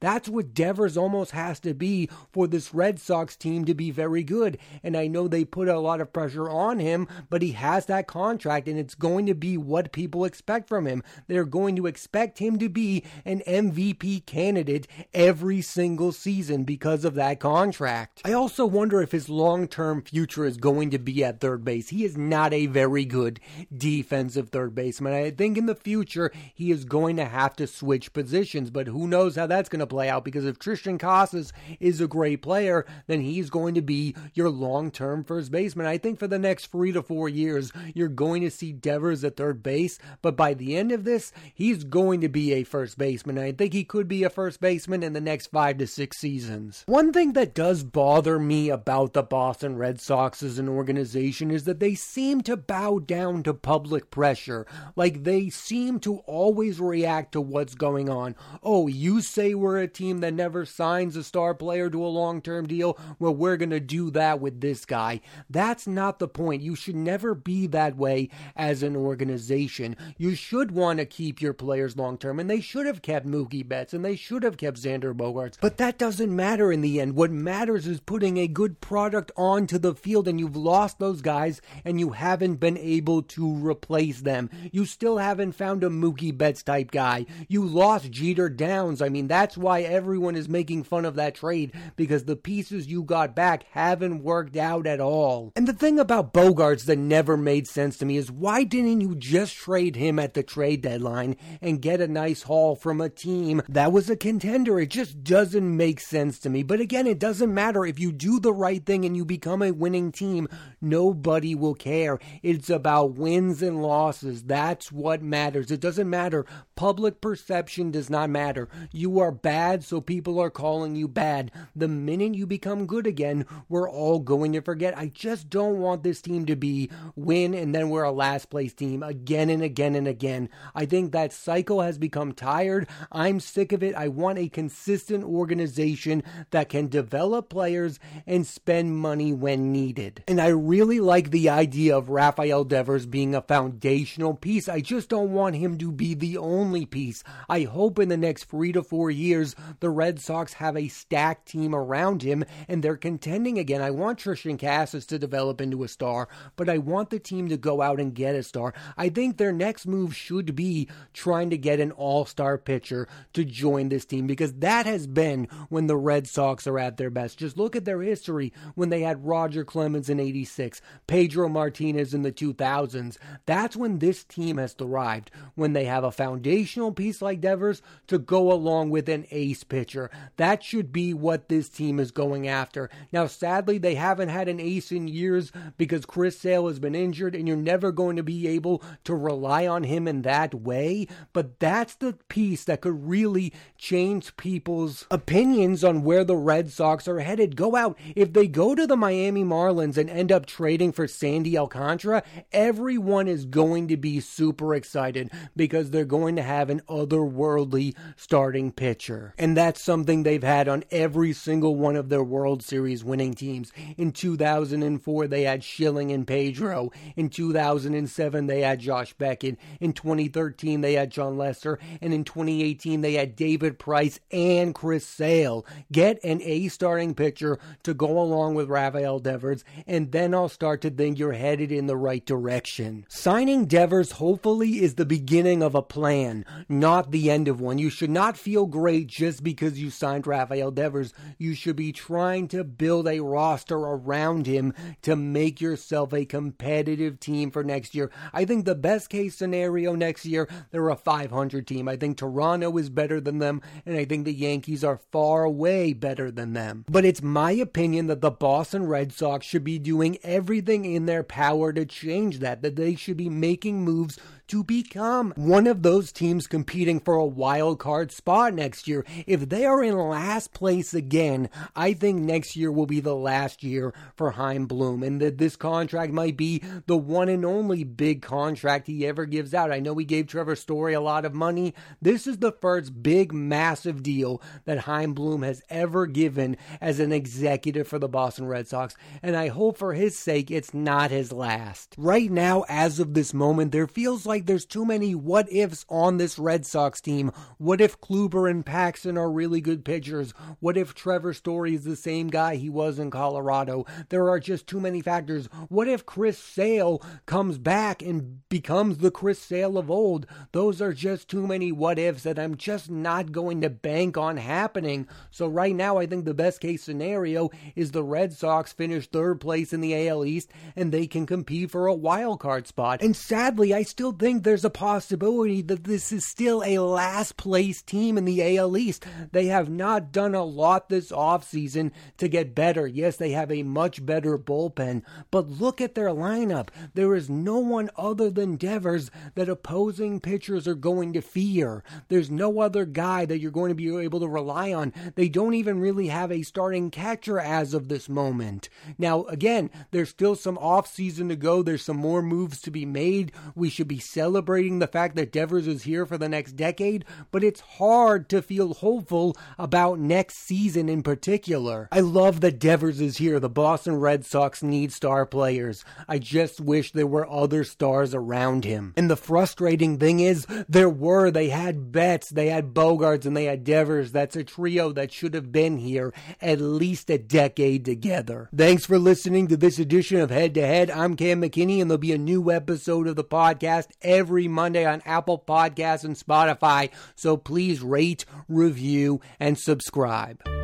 That's 0.00 0.28
what 0.28 0.54
Devers 0.54 0.96
almost 0.96 1.32
has 1.32 1.60
to 1.60 1.74
be 1.74 2.08
for 2.32 2.46
this 2.46 2.72
Red 2.74 2.98
Sox 3.00 3.36
team 3.36 3.64
to 3.64 3.74
be 3.74 3.90
very 3.90 4.22
good. 4.22 4.58
And 4.82 4.96
I 4.96 5.06
know 5.06 5.28
they 5.28 5.44
put 5.44 5.68
a 5.68 5.78
lot 5.78 6.00
of 6.00 6.12
pressure 6.12 6.48
on 6.48 6.78
him, 6.78 7.08
but 7.28 7.42
he 7.42 7.52
has 7.52 7.86
that 7.86 8.06
contract 8.06 8.68
and 8.68 8.78
it's 8.78 8.94
going 8.94 9.26
to 9.26 9.34
be 9.34 9.56
what 9.56 9.92
people 9.92 10.24
expect 10.24 10.68
from 10.68 10.86
him. 10.86 11.02
They're 11.26 11.44
going 11.44 11.76
to 11.76 11.86
expect 11.86 12.38
him 12.38 12.58
to 12.58 12.68
be 12.68 13.04
an 13.24 13.42
MVP 13.46 14.26
candidate 14.26 14.86
every 15.12 15.60
single 15.60 16.12
season 16.12 16.64
because 16.64 17.04
of 17.04 17.14
that 17.14 17.40
contract. 17.40 18.22
I 18.24 18.32
also 18.32 18.64
wonder 18.66 19.02
if 19.02 19.12
his 19.12 19.28
long 19.28 19.68
term 19.68 20.02
future 20.02 20.44
is 20.44 20.56
going 20.56 20.90
to 20.90 20.98
be 20.98 21.24
at 21.24 21.40
third 21.40 21.64
base. 21.64 21.88
He 21.88 22.04
is 22.04 22.16
not 22.16 22.52
a 22.52 22.66
very 22.66 23.04
good 23.04 23.40
defensive 23.76 24.50
third 24.50 24.74
baseman. 24.74 25.12
I 25.12 25.30
think 25.30 25.58
in 25.58 25.66
the 25.66 25.74
future 25.74 26.30
he 26.54 26.70
is 26.70 26.84
going 26.84 27.16
to 27.16 27.24
have 27.24 27.56
to 27.56 27.66
switch 27.66 28.12
positions, 28.12 28.70
but 28.70 28.86
who 28.86 29.08
knows 29.08 29.25
how 29.34 29.48
that's 29.48 29.68
going 29.68 29.80
to 29.80 29.86
play 29.86 30.08
out 30.08 30.24
because 30.24 30.44
if 30.44 30.58
Triston 30.58 31.00
Casas 31.00 31.52
is 31.80 32.00
a 32.00 32.06
great 32.06 32.42
player, 32.42 32.86
then 33.08 33.20
he's 33.20 33.50
going 33.50 33.74
to 33.74 33.82
be 33.82 34.14
your 34.34 34.50
long 34.50 34.90
term 34.92 35.24
first 35.24 35.50
baseman. 35.50 35.86
I 35.86 35.98
think 35.98 36.18
for 36.18 36.28
the 36.28 36.38
next 36.38 36.66
three 36.66 36.92
to 36.92 37.02
four 37.02 37.28
years, 37.28 37.72
you're 37.94 38.08
going 38.08 38.42
to 38.42 38.50
see 38.50 38.72
Devers 38.72 39.24
at 39.24 39.36
third 39.36 39.62
base, 39.62 39.98
but 40.22 40.36
by 40.36 40.54
the 40.54 40.76
end 40.76 40.92
of 40.92 41.04
this, 41.04 41.32
he's 41.54 41.82
going 41.82 42.20
to 42.20 42.28
be 42.28 42.52
a 42.52 42.62
first 42.62 42.98
baseman. 42.98 43.38
I 43.38 43.52
think 43.52 43.72
he 43.72 43.82
could 43.82 44.06
be 44.06 44.22
a 44.22 44.30
first 44.30 44.60
baseman 44.60 45.02
in 45.02 45.12
the 45.12 45.20
next 45.20 45.48
five 45.48 45.78
to 45.78 45.86
six 45.86 46.18
seasons. 46.18 46.84
One 46.86 47.12
thing 47.12 47.32
that 47.32 47.54
does 47.54 47.82
bother 47.82 48.38
me 48.38 48.68
about 48.68 49.14
the 49.14 49.22
Boston 49.22 49.76
Red 49.76 50.00
Sox 50.00 50.42
as 50.42 50.58
an 50.58 50.68
organization 50.68 51.50
is 51.50 51.64
that 51.64 51.80
they 51.80 51.94
seem 51.94 52.42
to 52.42 52.56
bow 52.56 52.98
down 52.98 53.42
to 53.44 53.54
public 53.54 54.10
pressure. 54.10 54.66
Like 54.94 55.24
they 55.24 55.48
seem 55.48 56.00
to 56.00 56.18
always 56.26 56.80
react 56.80 57.32
to 57.32 57.40
what's 57.40 57.74
going 57.74 58.08
on. 58.08 58.36
Oh, 58.62 58.86
you 58.86 59.15
say 59.20 59.54
we're 59.54 59.78
a 59.78 59.88
team 59.88 60.18
that 60.18 60.34
never 60.34 60.64
signs 60.64 61.16
a 61.16 61.24
star 61.24 61.54
player 61.54 61.90
to 61.90 62.04
a 62.04 62.08
long 62.08 62.40
term 62.40 62.66
deal? 62.66 62.98
Well, 63.18 63.34
we're 63.34 63.56
going 63.56 63.70
to 63.70 63.80
do 63.80 64.10
that 64.10 64.40
with 64.40 64.60
this 64.60 64.84
guy. 64.84 65.20
That's 65.50 65.86
not 65.86 66.18
the 66.18 66.28
point. 66.28 66.62
You 66.62 66.74
should 66.74 66.96
never 66.96 67.34
be 67.34 67.66
that 67.68 67.96
way 67.96 68.30
as 68.54 68.82
an 68.82 68.96
organization. 68.96 69.96
You 70.18 70.34
should 70.34 70.70
want 70.70 70.98
to 70.98 71.06
keep 71.06 71.40
your 71.40 71.52
players 71.52 71.96
long 71.96 72.18
term, 72.18 72.38
and 72.38 72.48
they 72.48 72.60
should 72.60 72.86
have 72.86 73.02
kept 73.02 73.26
Mookie 73.26 73.66
Betts 73.66 73.92
and 73.92 74.04
they 74.04 74.16
should 74.16 74.42
have 74.42 74.56
kept 74.56 74.80
Xander 74.80 75.14
Bogaerts. 75.14 75.56
But 75.60 75.78
that 75.78 75.98
doesn't 75.98 76.34
matter 76.34 76.70
in 76.72 76.80
the 76.80 77.00
end. 77.00 77.16
What 77.16 77.30
matters 77.30 77.86
is 77.86 78.00
putting 78.00 78.36
a 78.38 78.46
good 78.46 78.80
product 78.80 79.32
onto 79.36 79.78
the 79.78 79.94
field, 79.94 80.28
and 80.28 80.38
you've 80.38 80.56
lost 80.56 80.98
those 80.98 81.20
guys 81.20 81.60
and 81.84 82.00
you 82.00 82.10
haven't 82.10 82.56
been 82.56 82.78
able 82.78 83.22
to 83.22 83.54
replace 83.54 84.20
them. 84.20 84.50
You 84.72 84.84
still 84.84 85.18
haven't 85.18 85.52
found 85.52 85.84
a 85.84 85.88
Mookie 85.88 86.36
Betts 86.36 86.62
type 86.62 86.90
guy. 86.90 87.26
You 87.48 87.64
lost 87.64 88.10
Jeter 88.10 88.48
Downs. 88.48 89.00
I 89.06 89.08
mean, 89.08 89.28
that's 89.28 89.56
why 89.56 89.82
everyone 89.82 90.36
is 90.36 90.48
making 90.48 90.84
fun 90.84 91.04
of 91.04 91.14
that 91.14 91.36
trade 91.36 91.72
because 91.96 92.24
the 92.24 92.36
pieces 92.36 92.88
you 92.88 93.02
got 93.02 93.34
back 93.34 93.64
haven't 93.70 94.22
worked 94.22 94.56
out 94.56 94.86
at 94.86 95.00
all. 95.00 95.52
And 95.56 95.66
the 95.66 95.72
thing 95.72 95.98
about 95.98 96.34
Bogaerts 96.34 96.84
that 96.86 96.98
never 96.98 97.36
made 97.36 97.66
sense 97.66 97.96
to 97.98 98.04
me 98.04 98.16
is 98.16 98.30
why 98.30 98.64
didn't 98.64 99.00
you 99.00 99.14
just 99.14 99.54
trade 99.54 99.96
him 99.96 100.18
at 100.18 100.34
the 100.34 100.42
trade 100.42 100.82
deadline 100.82 101.36
and 101.62 101.80
get 101.80 102.00
a 102.00 102.08
nice 102.08 102.42
haul 102.42 102.76
from 102.76 103.00
a 103.00 103.08
team 103.08 103.62
that 103.68 103.92
was 103.92 104.10
a 104.10 104.16
contender? 104.16 104.78
It 104.80 104.90
just 104.90 105.22
doesn't 105.22 105.76
make 105.76 106.00
sense 106.00 106.38
to 106.40 106.50
me. 106.50 106.62
But 106.62 106.80
again, 106.80 107.06
it 107.06 107.18
doesn't 107.18 107.54
matter 107.54 107.86
if 107.86 107.98
you 107.98 108.12
do 108.12 108.40
the 108.40 108.52
right 108.52 108.84
thing 108.84 109.04
and 109.04 109.16
you 109.16 109.24
become 109.24 109.62
a 109.62 109.70
winning 109.70 110.12
team, 110.12 110.48
nobody 110.80 111.54
will 111.54 111.74
care. 111.74 112.18
It's 112.42 112.68
about 112.68 113.14
wins 113.14 113.62
and 113.62 113.80
losses. 113.80 114.42
That's 114.42 114.90
what 114.90 115.22
matters. 115.22 115.70
It 115.70 115.80
doesn't 115.80 116.10
matter. 116.10 116.44
Public 116.76 117.22
perception 117.22 117.90
does 117.90 118.10
not 118.10 118.28
matter. 118.28 118.68
You 118.92 119.18
are 119.20 119.32
bad, 119.32 119.82
so 119.82 120.02
people 120.02 120.38
are 120.38 120.50
calling 120.50 120.94
you 120.94 121.08
bad. 121.08 121.50
The 121.74 121.88
minute 121.88 122.34
you 122.34 122.46
become 122.46 122.84
good 122.86 123.06
again, 123.06 123.46
we're 123.66 123.88
all 123.88 124.18
going 124.18 124.52
to 124.52 124.60
forget. 124.60 124.96
I 124.96 125.06
just 125.06 125.48
don't 125.48 125.78
want 125.78 126.02
this 126.02 126.20
team 126.20 126.44
to 126.44 126.54
be 126.54 126.90
win 127.14 127.54
and 127.54 127.74
then 127.74 127.88
we're 127.88 128.02
a 128.02 128.12
last 128.12 128.50
place 128.50 128.74
team 128.74 129.02
again 129.02 129.48
and 129.48 129.62
again 129.62 129.94
and 129.94 130.06
again. 130.06 130.50
I 130.74 130.84
think 130.84 131.12
that 131.12 131.32
cycle 131.32 131.80
has 131.80 131.96
become 131.96 132.32
tired. 132.32 132.86
I'm 133.10 133.40
sick 133.40 133.72
of 133.72 133.82
it. 133.82 133.94
I 133.94 134.08
want 134.08 134.38
a 134.38 134.50
consistent 134.50 135.24
organization 135.24 136.22
that 136.50 136.68
can 136.68 136.88
develop 136.88 137.48
players 137.48 137.98
and 138.26 138.46
spend 138.46 138.98
money 138.98 139.32
when 139.32 139.72
needed. 139.72 140.24
And 140.28 140.42
I 140.42 140.48
really 140.48 141.00
like 141.00 141.30
the 141.30 141.48
idea 141.48 141.96
of 141.96 142.10
Rafael 142.10 142.64
Devers 142.64 143.06
being 143.06 143.34
a 143.34 143.40
foundational 143.40 144.34
piece. 144.34 144.68
I 144.68 144.82
just 144.82 145.08
don't 145.08 145.32
want 145.32 145.56
him 145.56 145.78
to 145.78 145.90
be 145.90 146.12
the 146.12 146.36
only 146.36 146.65
piece. 146.86 147.22
I 147.48 147.62
hope 147.62 147.98
in 147.98 148.08
the 148.08 148.16
next 148.16 148.44
three 148.44 148.72
to 148.72 148.82
four 148.82 149.10
years, 149.10 149.54
the 149.80 149.90
Red 149.90 150.20
Sox 150.20 150.54
have 150.54 150.76
a 150.76 150.88
stacked 150.88 151.46
team 151.46 151.74
around 151.74 152.22
him 152.22 152.44
and 152.68 152.82
they're 152.82 152.96
contending 152.96 153.58
again. 153.58 153.80
I 153.80 153.90
want 153.90 154.18
Triston 154.18 154.58
Casas 154.58 155.06
to 155.06 155.18
develop 155.18 155.60
into 155.60 155.84
a 155.84 155.88
star, 155.88 156.28
but 156.56 156.68
I 156.68 156.78
want 156.78 157.10
the 157.10 157.18
team 157.18 157.48
to 157.48 157.56
go 157.56 157.82
out 157.82 158.00
and 158.00 158.14
get 158.14 158.34
a 158.34 158.42
star. 158.42 158.74
I 158.96 159.08
think 159.08 159.36
their 159.36 159.52
next 159.52 159.86
move 159.86 160.14
should 160.16 160.56
be 160.56 160.88
trying 161.12 161.50
to 161.50 161.58
get 161.58 161.80
an 161.80 161.92
all 161.92 162.24
star 162.24 162.58
pitcher 162.58 163.06
to 163.34 163.44
join 163.44 163.88
this 163.88 164.04
team 164.04 164.26
because 164.26 164.54
that 164.54 164.86
has 164.86 165.06
been 165.06 165.48
when 165.68 165.86
the 165.86 165.96
Red 165.96 166.26
Sox 166.26 166.66
are 166.66 166.78
at 166.78 166.96
their 166.96 167.10
best. 167.10 167.38
Just 167.38 167.56
look 167.56 167.76
at 167.76 167.84
their 167.84 168.02
history 168.02 168.52
when 168.74 168.88
they 168.88 169.02
had 169.02 169.24
Roger 169.24 169.64
Clemens 169.64 170.08
in 170.08 170.18
86, 170.18 170.80
Pedro 171.06 171.48
Martinez 171.48 172.14
in 172.14 172.22
the 172.22 172.32
2000s. 172.32 173.18
That's 173.46 173.76
when 173.76 173.98
this 173.98 174.24
team 174.24 174.58
has 174.58 174.72
thrived, 174.72 175.30
when 175.54 175.72
they 175.72 175.84
have 175.84 176.04
a 176.04 176.10
foundational 176.56 176.92
piece 176.92 177.20
like 177.20 177.40
Devers 177.42 177.82
to 178.06 178.18
go 178.18 178.50
along 178.50 178.88
with 178.88 179.10
an 179.10 179.26
ace 179.30 179.62
pitcher. 179.62 180.10
That 180.38 180.62
should 180.62 180.90
be 180.90 181.12
what 181.12 181.50
this 181.50 181.68
team 181.68 182.00
is 182.00 182.10
going 182.10 182.48
after. 182.48 182.88
Now, 183.12 183.26
sadly, 183.26 183.76
they 183.76 183.94
haven't 183.94 184.30
had 184.30 184.48
an 184.48 184.58
ace 184.58 184.90
in 184.90 185.06
years 185.06 185.52
because 185.76 186.06
Chris 186.06 186.38
Sale 186.38 186.68
has 186.68 186.78
been 186.78 186.94
injured, 186.94 187.34
and 187.34 187.46
you're 187.46 187.58
never 187.58 187.92
going 187.92 188.16
to 188.16 188.22
be 188.22 188.48
able 188.48 188.82
to 189.04 189.14
rely 189.14 189.66
on 189.66 189.84
him 189.84 190.08
in 190.08 190.22
that 190.22 190.54
way. 190.54 191.06
But 191.34 191.60
that's 191.60 191.94
the 191.94 192.14
piece 192.28 192.64
that 192.64 192.80
could 192.80 193.06
really 193.06 193.52
change 193.76 194.36
people's 194.38 195.06
opinions 195.10 195.84
on 195.84 196.04
where 196.04 196.24
the 196.24 196.36
Red 196.36 196.70
Sox 196.70 197.06
are 197.06 197.20
headed. 197.20 197.56
Go 197.56 197.76
out. 197.76 197.98
If 198.14 198.32
they 198.32 198.46
go 198.46 198.74
to 198.74 198.86
the 198.86 198.96
Miami 198.96 199.44
Marlins 199.44 199.98
and 199.98 200.08
end 200.08 200.32
up 200.32 200.46
trading 200.46 200.92
for 200.92 201.06
Sandy 201.06 201.58
Alcantara, 201.58 202.22
everyone 202.50 203.28
is 203.28 203.44
going 203.44 203.88
to 203.88 203.98
be 203.98 204.20
super 204.20 204.74
excited 204.74 205.30
because 205.54 205.90
they're 205.90 206.06
going 206.06 206.36
to 206.36 206.45
have 206.46 206.70
an 206.70 206.80
otherworldly 206.88 207.94
starting 208.16 208.72
pitcher. 208.72 209.34
And 209.36 209.56
that's 209.56 209.82
something 209.82 210.22
they've 210.22 210.42
had 210.42 210.68
on 210.68 210.84
every 210.90 211.32
single 211.32 211.76
one 211.76 211.96
of 211.96 212.08
their 212.08 212.24
World 212.24 212.62
Series 212.62 213.04
winning 213.04 213.34
teams. 213.34 213.72
In 213.98 214.12
2004, 214.12 215.26
they 215.26 215.42
had 215.42 215.62
Schilling 215.62 216.10
and 216.10 216.26
Pedro. 216.26 216.90
In 217.16 217.28
2007, 217.28 218.46
they 218.46 218.62
had 218.62 218.80
Josh 218.80 219.12
Beckett. 219.14 219.58
In 219.80 219.92
2013, 219.92 220.80
they 220.80 220.94
had 220.94 221.10
Jon 221.10 221.36
Lester. 221.36 221.78
And 222.00 222.14
in 222.14 222.24
2018, 222.24 223.02
they 223.02 223.12
had 223.14 223.36
David 223.36 223.78
Price 223.78 224.20
and 224.30 224.74
Chris 224.74 225.06
Sale. 225.06 225.66
Get 225.92 226.22
an 226.24 226.40
A 226.42 226.68
starting 226.68 227.14
pitcher 227.14 227.58
to 227.82 227.94
go 227.94 228.20
along 228.20 228.54
with 228.54 228.68
Rafael 228.68 229.18
Devers, 229.18 229.64
and 229.86 230.12
then 230.12 230.34
I'll 230.34 230.48
start 230.48 230.80
to 230.82 230.90
think 230.90 231.18
you're 231.18 231.32
headed 231.32 231.72
in 231.72 231.86
the 231.86 231.96
right 231.96 232.24
direction. 232.24 233.06
Signing 233.08 233.66
Devers 233.66 234.12
hopefully 234.12 234.82
is 234.82 234.94
the 234.94 235.06
beginning 235.06 235.62
of 235.62 235.74
a 235.74 235.82
plan, 235.82 236.35
not 236.68 237.10
the 237.10 237.30
end 237.30 237.48
of 237.48 237.60
one. 237.60 237.78
You 237.78 237.90
should 237.90 238.10
not 238.10 238.36
feel 238.36 238.66
great 238.66 239.06
just 239.06 239.42
because 239.42 239.80
you 239.80 239.90
signed 239.90 240.26
Rafael 240.26 240.70
Devers. 240.70 241.14
You 241.38 241.54
should 241.54 241.76
be 241.76 241.92
trying 241.92 242.48
to 242.48 242.64
build 242.64 243.08
a 243.08 243.20
roster 243.20 243.76
around 243.76 244.46
him 244.46 244.74
to 245.02 245.16
make 245.16 245.60
yourself 245.60 246.12
a 246.12 246.24
competitive 246.24 247.20
team 247.20 247.50
for 247.50 247.62
next 247.64 247.94
year. 247.94 248.10
I 248.32 248.44
think 248.44 248.64
the 248.64 248.74
best 248.74 249.08
case 249.08 249.34
scenario 249.34 249.94
next 249.94 250.26
year, 250.26 250.48
they're 250.70 250.88
a 250.88 250.96
500 250.96 251.66
team. 251.66 251.88
I 251.88 251.96
think 251.96 252.16
Toronto 252.16 252.76
is 252.76 252.90
better 252.90 253.20
than 253.20 253.38
them, 253.38 253.62
and 253.84 253.96
I 253.96 254.04
think 254.04 254.24
the 254.24 254.32
Yankees 254.32 254.84
are 254.84 255.00
far 255.12 255.44
away 255.44 255.92
better 255.92 256.30
than 256.30 256.52
them. 256.52 256.84
But 256.88 257.04
it's 257.04 257.22
my 257.22 257.52
opinion 257.52 258.06
that 258.06 258.20
the 258.20 258.30
Boston 258.30 258.86
Red 258.86 259.12
Sox 259.12 259.46
should 259.46 259.64
be 259.64 259.78
doing 259.78 260.18
everything 260.22 260.84
in 260.84 261.06
their 261.06 261.22
power 261.22 261.72
to 261.72 261.84
change 261.84 262.38
that, 262.40 262.62
that 262.62 262.76
they 262.76 262.94
should 262.94 263.16
be 263.16 263.28
making 263.28 263.84
moves 263.84 264.18
to 264.48 264.62
become 264.62 265.32
one 265.36 265.66
of 265.66 265.82
those 265.82 266.12
teams 266.12 266.46
competing 266.46 267.00
for 267.00 267.14
a 267.14 267.24
wild 267.24 267.78
card 267.78 268.12
spot 268.12 268.54
next 268.54 268.86
year. 268.86 269.04
If 269.26 269.48
they 269.48 269.64
are 269.64 269.82
in 269.82 269.96
last 269.96 270.52
place 270.52 270.94
again, 270.94 271.50
I 271.74 271.92
think 271.92 272.20
next 272.20 272.56
year 272.56 272.70
will 272.70 272.86
be 272.86 273.00
the 273.00 273.16
last 273.16 273.62
year 273.62 273.92
for 274.14 274.32
Chaim 274.32 274.66
Bloom, 274.66 275.02
and 275.02 275.20
that 275.20 275.38
this 275.38 275.56
contract 275.56 276.12
might 276.12 276.36
be 276.36 276.62
the 276.86 276.96
one 276.96 277.28
and 277.28 277.44
only 277.44 277.84
big 277.84 278.22
contract 278.22 278.86
he 278.86 279.06
ever 279.06 279.26
gives 279.26 279.54
out. 279.54 279.72
I 279.72 279.80
know 279.80 279.96
he 279.96 280.04
gave 280.04 280.26
Trevor 280.26 280.56
Story 280.56 280.94
a 280.94 281.00
lot 281.00 281.24
of 281.24 281.34
money. 281.34 281.74
This 282.00 282.26
is 282.26 282.38
the 282.38 282.52
first 282.52 283.02
big, 283.02 283.32
massive 283.32 284.02
deal 284.02 284.42
that 284.64 284.80
Chaim 284.80 285.14
Bloom 285.14 285.42
has 285.42 285.62
ever 285.68 286.06
given 286.06 286.56
as 286.80 287.00
an 287.00 287.12
executive 287.12 287.88
for 287.88 287.98
the 287.98 288.08
Boston 288.08 288.46
Red 288.46 288.68
Sox, 288.68 288.94
and 289.22 289.36
I 289.36 289.48
hope 289.48 289.78
for 289.78 289.94
his 289.94 290.18
sake 290.18 290.50
it's 290.50 290.74
not 290.74 291.10
his 291.10 291.32
last. 291.32 291.94
Right 291.98 292.30
now, 292.30 292.64
as 292.68 293.00
of 293.00 293.14
this 293.14 293.34
moment, 293.34 293.72
there 293.72 293.86
feels 293.86 294.26
like 294.26 294.35
like 294.36 294.44
there's 294.44 294.66
too 294.66 294.84
many 294.84 295.14
what 295.14 295.50
ifs 295.50 295.86
on 295.88 296.18
this 296.18 296.38
Red 296.38 296.66
Sox 296.66 297.00
team. 297.00 297.32
What 297.56 297.80
if 297.80 297.98
Kluber 298.02 298.50
and 298.50 298.66
Paxton 298.66 299.16
are 299.16 299.30
really 299.30 299.62
good 299.62 299.82
pitchers? 299.82 300.34
What 300.60 300.76
if 300.76 300.94
Trevor 300.94 301.32
Story 301.32 301.74
is 301.74 301.84
the 301.84 301.96
same 301.96 302.28
guy 302.28 302.56
he 302.56 302.68
was 302.68 302.98
in 302.98 303.10
Colorado? 303.10 303.86
There 304.10 304.28
are 304.28 304.38
just 304.38 304.66
too 304.66 304.78
many 304.78 305.00
factors. 305.00 305.46
What 305.70 305.88
if 305.88 306.04
Chris 306.04 306.36
Sale 306.38 307.02
comes 307.24 307.56
back 307.56 308.02
and 308.02 308.46
becomes 308.50 308.98
the 308.98 309.10
Chris 309.10 309.38
Sale 309.38 309.78
of 309.78 309.90
old? 309.90 310.26
Those 310.52 310.82
are 310.82 310.92
just 310.92 311.28
too 311.28 311.46
many 311.46 311.72
what 311.72 311.98
ifs 311.98 312.24
that 312.24 312.38
I'm 312.38 312.56
just 312.56 312.90
not 312.90 313.32
going 313.32 313.62
to 313.62 313.70
bank 313.70 314.18
on 314.18 314.36
happening. 314.36 315.08
So 315.30 315.48
right 315.48 315.74
now, 315.74 315.96
I 315.96 316.04
think 316.04 316.26
the 316.26 316.34
best 316.34 316.60
case 316.60 316.82
scenario 316.82 317.48
is 317.74 317.92
the 317.92 318.04
Red 318.04 318.34
Sox 318.34 318.74
finish 318.74 319.06
third 319.06 319.40
place 319.40 319.72
in 319.72 319.80
the 319.80 320.08
AL 320.08 320.26
East 320.26 320.50
and 320.76 320.92
they 320.92 321.06
can 321.06 321.24
compete 321.24 321.70
for 321.70 321.86
a 321.86 321.94
wild 321.94 322.40
card 322.40 322.66
spot. 322.66 323.00
And 323.00 323.16
sadly, 323.16 323.72
I 323.72 323.82
still 323.82 324.12
think 324.12 324.25
think 324.26 324.42
there's 324.42 324.64
a 324.64 324.70
possibility 324.70 325.62
that 325.62 325.84
this 325.84 326.10
is 326.10 326.26
still 326.26 326.60
a 326.64 326.80
last 326.80 327.36
place 327.36 327.80
team 327.80 328.18
in 328.18 328.24
the 328.24 328.58
AL 328.58 328.76
East. 328.76 329.06
They 329.30 329.46
have 329.46 329.70
not 329.70 330.10
done 330.10 330.34
a 330.34 330.42
lot 330.42 330.88
this 330.88 331.12
offseason 331.12 331.92
to 332.16 332.26
get 332.26 332.52
better. 332.52 332.88
Yes, 332.88 333.18
they 333.18 333.30
have 333.30 333.52
a 333.52 333.62
much 333.62 334.04
better 334.04 334.36
bullpen, 334.36 335.02
but 335.30 335.48
look 335.48 335.80
at 335.80 335.94
their 335.94 336.08
lineup. 336.08 336.70
There 336.94 337.14
is 337.14 337.30
no 337.30 337.60
one 337.60 337.88
other 337.96 338.28
than 338.28 338.56
Devers 338.56 339.12
that 339.36 339.48
opposing 339.48 340.18
pitchers 340.18 340.66
are 340.66 340.74
going 340.74 341.12
to 341.12 341.22
fear. 341.22 341.84
There's 342.08 342.28
no 342.28 342.58
other 342.58 342.84
guy 342.84 343.26
that 343.26 343.38
you're 343.38 343.52
going 343.52 343.68
to 343.68 343.76
be 343.76 343.96
able 343.96 344.18
to 344.18 344.26
rely 344.26 344.72
on. 344.72 344.92
They 345.14 345.28
don't 345.28 345.54
even 345.54 345.78
really 345.78 346.08
have 346.08 346.32
a 346.32 346.42
starting 346.42 346.90
catcher 346.90 347.38
as 347.38 347.74
of 347.74 347.86
this 347.86 348.08
moment. 348.08 348.70
Now, 348.98 349.22
again, 349.26 349.70
there's 349.92 350.08
still 350.08 350.34
some 350.34 350.56
offseason 350.56 351.28
to 351.28 351.36
go. 351.36 351.62
There's 351.62 351.84
some 351.84 351.98
more 351.98 352.22
moves 352.22 352.60
to 352.62 352.72
be 352.72 352.84
made. 352.84 353.30
We 353.54 353.70
should 353.70 353.86
be 353.86 354.00
celebrating 354.16 354.78
the 354.78 354.86
fact 354.86 355.14
that 355.14 355.30
Devers 355.30 355.66
is 355.66 355.82
here 355.82 356.06
for 356.06 356.16
the 356.16 356.26
next 356.26 356.52
decade, 356.52 357.04
but 357.30 357.44
it's 357.44 357.60
hard 357.60 358.30
to 358.30 358.40
feel 358.40 358.72
hopeful 358.72 359.36
about 359.58 359.98
next 359.98 360.38
season 360.38 360.88
in 360.88 361.02
particular. 361.02 361.86
I 361.92 362.00
love 362.00 362.40
that 362.40 362.58
Devers 362.58 362.98
is 362.98 363.18
here. 363.18 363.38
The 363.38 363.50
Boston 363.50 363.96
Red 363.96 364.24
Sox 364.24 364.62
need 364.62 364.90
star 364.90 365.26
players. 365.26 365.84
I 366.08 366.18
just 366.18 366.62
wish 366.62 366.92
there 366.92 367.06
were 367.06 367.28
other 367.28 367.62
stars 367.62 368.14
around 368.14 368.64
him. 368.64 368.94
And 368.96 369.10
the 369.10 369.18
frustrating 369.18 369.98
thing 369.98 370.20
is, 370.20 370.46
there 370.66 370.88
were. 370.88 371.30
They 371.30 371.50
had 371.50 371.92
Betts, 371.92 372.30
they 372.30 372.48
had 372.48 372.72
Bogaerts, 372.72 373.26
and 373.26 373.36
they 373.36 373.44
had 373.44 373.64
Devers. 373.64 374.12
That's 374.12 374.34
a 374.34 374.44
trio 374.44 374.92
that 374.92 375.12
should 375.12 375.34
have 375.34 375.52
been 375.52 375.76
here 375.76 376.14
at 376.40 376.58
least 376.58 377.10
a 377.10 377.18
decade 377.18 377.84
together. 377.84 378.48
Thanks 378.56 378.86
for 378.86 378.98
listening 378.98 379.48
to 379.48 379.58
this 379.58 379.78
edition 379.78 380.20
of 380.20 380.30
Head 380.30 380.54
to 380.54 380.66
Head. 380.66 380.90
I'm 380.90 381.16
Cam 381.16 381.42
McKinney, 381.42 381.82
and 381.82 381.90
there'll 381.90 381.98
be 381.98 382.12
a 382.12 382.18
new 382.18 382.50
episode 382.50 383.06
of 383.08 383.16
the 383.16 383.22
podcast 383.22 383.88
every 384.06 384.48
Monday 384.48 384.86
on 384.86 385.02
Apple 385.04 385.42
Podcasts 385.46 386.04
and 386.04 386.16
Spotify. 386.16 386.90
So 387.14 387.36
please 387.36 387.82
rate, 387.82 388.24
review, 388.48 389.20
and 389.38 389.58
subscribe. 389.58 390.55